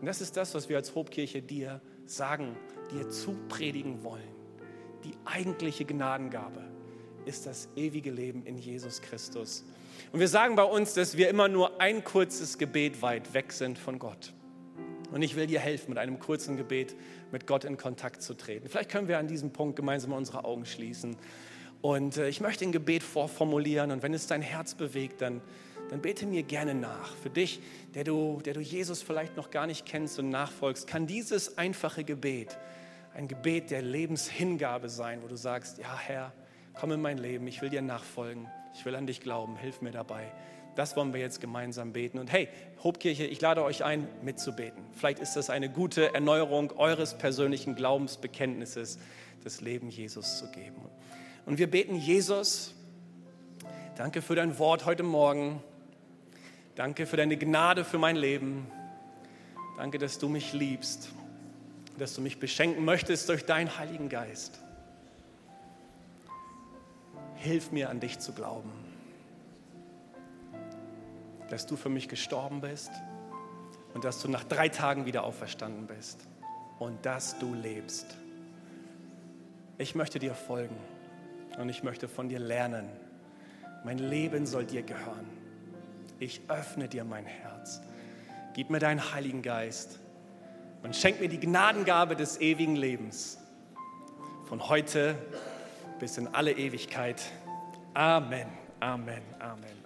Und 0.00 0.06
das 0.06 0.20
ist 0.20 0.36
das, 0.36 0.54
was 0.54 0.68
wir 0.68 0.76
als 0.76 0.94
Hobkirche 0.94 1.42
dir 1.42 1.80
sagen, 2.04 2.56
dir 2.92 3.08
zupredigen 3.08 4.04
wollen. 4.04 4.36
Die 5.04 5.14
eigentliche 5.24 5.84
Gnadengabe 5.84 6.64
ist 7.24 7.46
das 7.46 7.68
ewige 7.76 8.10
Leben 8.10 8.44
in 8.44 8.56
Jesus 8.56 9.02
Christus. 9.02 9.64
Und 10.12 10.20
wir 10.20 10.28
sagen 10.28 10.56
bei 10.56 10.64
uns, 10.64 10.94
dass 10.94 11.16
wir 11.16 11.28
immer 11.28 11.48
nur 11.48 11.80
ein 11.80 12.04
kurzes 12.04 12.58
Gebet 12.58 13.02
weit 13.02 13.34
weg 13.34 13.52
sind 13.52 13.78
von 13.78 13.98
Gott. 13.98 14.32
Und 15.16 15.22
ich 15.22 15.34
will 15.34 15.46
dir 15.46 15.60
helfen, 15.60 15.88
mit 15.88 15.98
einem 15.98 16.18
kurzen 16.18 16.58
Gebet 16.58 16.94
mit 17.32 17.46
Gott 17.46 17.64
in 17.64 17.78
Kontakt 17.78 18.20
zu 18.20 18.34
treten. 18.34 18.68
Vielleicht 18.68 18.90
können 18.90 19.08
wir 19.08 19.18
an 19.18 19.26
diesem 19.26 19.50
Punkt 19.50 19.74
gemeinsam 19.74 20.12
unsere 20.12 20.44
Augen 20.44 20.66
schließen. 20.66 21.16
Und 21.80 22.18
äh, 22.18 22.28
ich 22.28 22.42
möchte 22.42 22.66
ein 22.66 22.72
Gebet 22.72 23.02
vorformulieren. 23.02 23.92
Und 23.92 24.02
wenn 24.02 24.12
es 24.12 24.26
dein 24.26 24.42
Herz 24.42 24.74
bewegt, 24.74 25.22
dann, 25.22 25.40
dann 25.88 26.02
bete 26.02 26.26
mir 26.26 26.42
gerne 26.42 26.74
nach. 26.74 27.16
Für 27.16 27.30
dich, 27.30 27.60
der 27.94 28.04
du, 28.04 28.42
der 28.44 28.52
du 28.52 28.60
Jesus 28.60 29.00
vielleicht 29.00 29.38
noch 29.38 29.50
gar 29.50 29.66
nicht 29.66 29.86
kennst 29.86 30.18
und 30.18 30.28
nachfolgst, 30.28 30.86
kann 30.86 31.06
dieses 31.06 31.56
einfache 31.56 32.04
Gebet 32.04 32.58
ein 33.14 33.26
Gebet 33.26 33.70
der 33.70 33.80
Lebenshingabe 33.80 34.90
sein, 34.90 35.22
wo 35.22 35.28
du 35.28 35.36
sagst, 35.36 35.78
ja 35.78 35.96
Herr, 35.96 36.34
komm 36.78 36.92
in 36.92 37.00
mein 37.00 37.16
Leben, 37.16 37.46
ich 37.46 37.62
will 37.62 37.70
dir 37.70 37.80
nachfolgen, 37.80 38.48
ich 38.74 38.84
will 38.84 38.94
an 38.94 39.06
dich 39.06 39.22
glauben, 39.22 39.56
hilf 39.56 39.80
mir 39.80 39.92
dabei. 39.92 40.30
Das 40.76 40.94
wollen 40.96 41.12
wir 41.12 41.20
jetzt 41.20 41.40
gemeinsam 41.40 41.92
beten. 41.92 42.18
Und 42.18 42.30
hey, 42.30 42.48
Hobkirche, 42.84 43.24
ich 43.24 43.40
lade 43.40 43.64
euch 43.64 43.82
ein, 43.82 44.06
mitzubeten. 44.22 44.84
Vielleicht 44.92 45.18
ist 45.18 45.34
das 45.34 45.50
eine 45.50 45.68
gute 45.68 46.14
Erneuerung 46.14 46.70
eures 46.76 47.18
persönlichen 47.18 47.74
Glaubensbekenntnisses, 47.74 48.98
das 49.42 49.60
Leben 49.60 49.88
Jesus 49.88 50.38
zu 50.38 50.50
geben. 50.52 50.82
Und 51.46 51.58
wir 51.58 51.70
beten, 51.70 51.96
Jesus, 51.96 52.74
danke 53.96 54.22
für 54.22 54.34
dein 54.36 54.58
Wort 54.58 54.84
heute 54.84 55.02
Morgen. 55.02 55.62
Danke 56.74 57.06
für 57.06 57.16
deine 57.16 57.36
Gnade 57.36 57.84
für 57.84 57.98
mein 57.98 58.16
Leben. 58.16 58.70
Danke, 59.78 59.98
dass 59.98 60.18
du 60.18 60.28
mich 60.28 60.52
liebst. 60.52 61.10
dass 61.98 62.14
du 62.14 62.20
mich 62.20 62.38
beschenken 62.38 62.84
möchtest 62.84 63.28
durch 63.28 63.46
deinen 63.46 63.78
Heiligen 63.78 64.08
Geist. 64.08 64.60
Hilf 67.36 67.72
mir 67.72 67.90
an 67.90 68.00
dich 68.00 68.18
zu 68.18 68.32
glauben, 68.32 68.70
dass 71.50 71.66
du 71.66 71.76
für 71.76 71.88
mich 71.88 72.08
gestorben 72.08 72.60
bist 72.60 72.90
und 73.94 74.04
dass 74.04 74.20
du 74.20 74.28
nach 74.28 74.44
drei 74.44 74.68
Tagen 74.68 75.06
wieder 75.06 75.24
auferstanden 75.24 75.86
bist 75.86 76.20
und 76.78 77.04
dass 77.06 77.38
du 77.38 77.54
lebst. 77.54 78.16
Ich 79.78 79.94
möchte 79.94 80.18
dir 80.18 80.34
folgen 80.34 80.76
und 81.58 81.68
ich 81.68 81.82
möchte 81.82 82.08
von 82.08 82.28
dir 82.28 82.38
lernen. 82.38 82.88
Mein 83.84 83.98
Leben 83.98 84.46
soll 84.46 84.64
dir 84.64 84.82
gehören. 84.82 85.26
Ich 86.18 86.40
öffne 86.48 86.88
dir 86.88 87.04
mein 87.04 87.26
Herz. 87.26 87.80
Gib 88.54 88.70
mir 88.70 88.78
deinen 88.78 89.12
Heiligen 89.12 89.42
Geist 89.42 90.00
und 90.82 90.96
schenk 90.96 91.20
mir 91.20 91.28
die 91.28 91.40
Gnadengabe 91.40 92.16
des 92.16 92.40
ewigen 92.40 92.76
Lebens. 92.76 93.38
Von 94.46 94.68
heute 94.68 95.16
bis 95.98 96.16
in 96.16 96.28
alle 96.28 96.52
Ewigkeit. 96.52 97.20
Amen, 97.94 98.48
Amen, 98.80 99.22
Amen. 99.40 99.85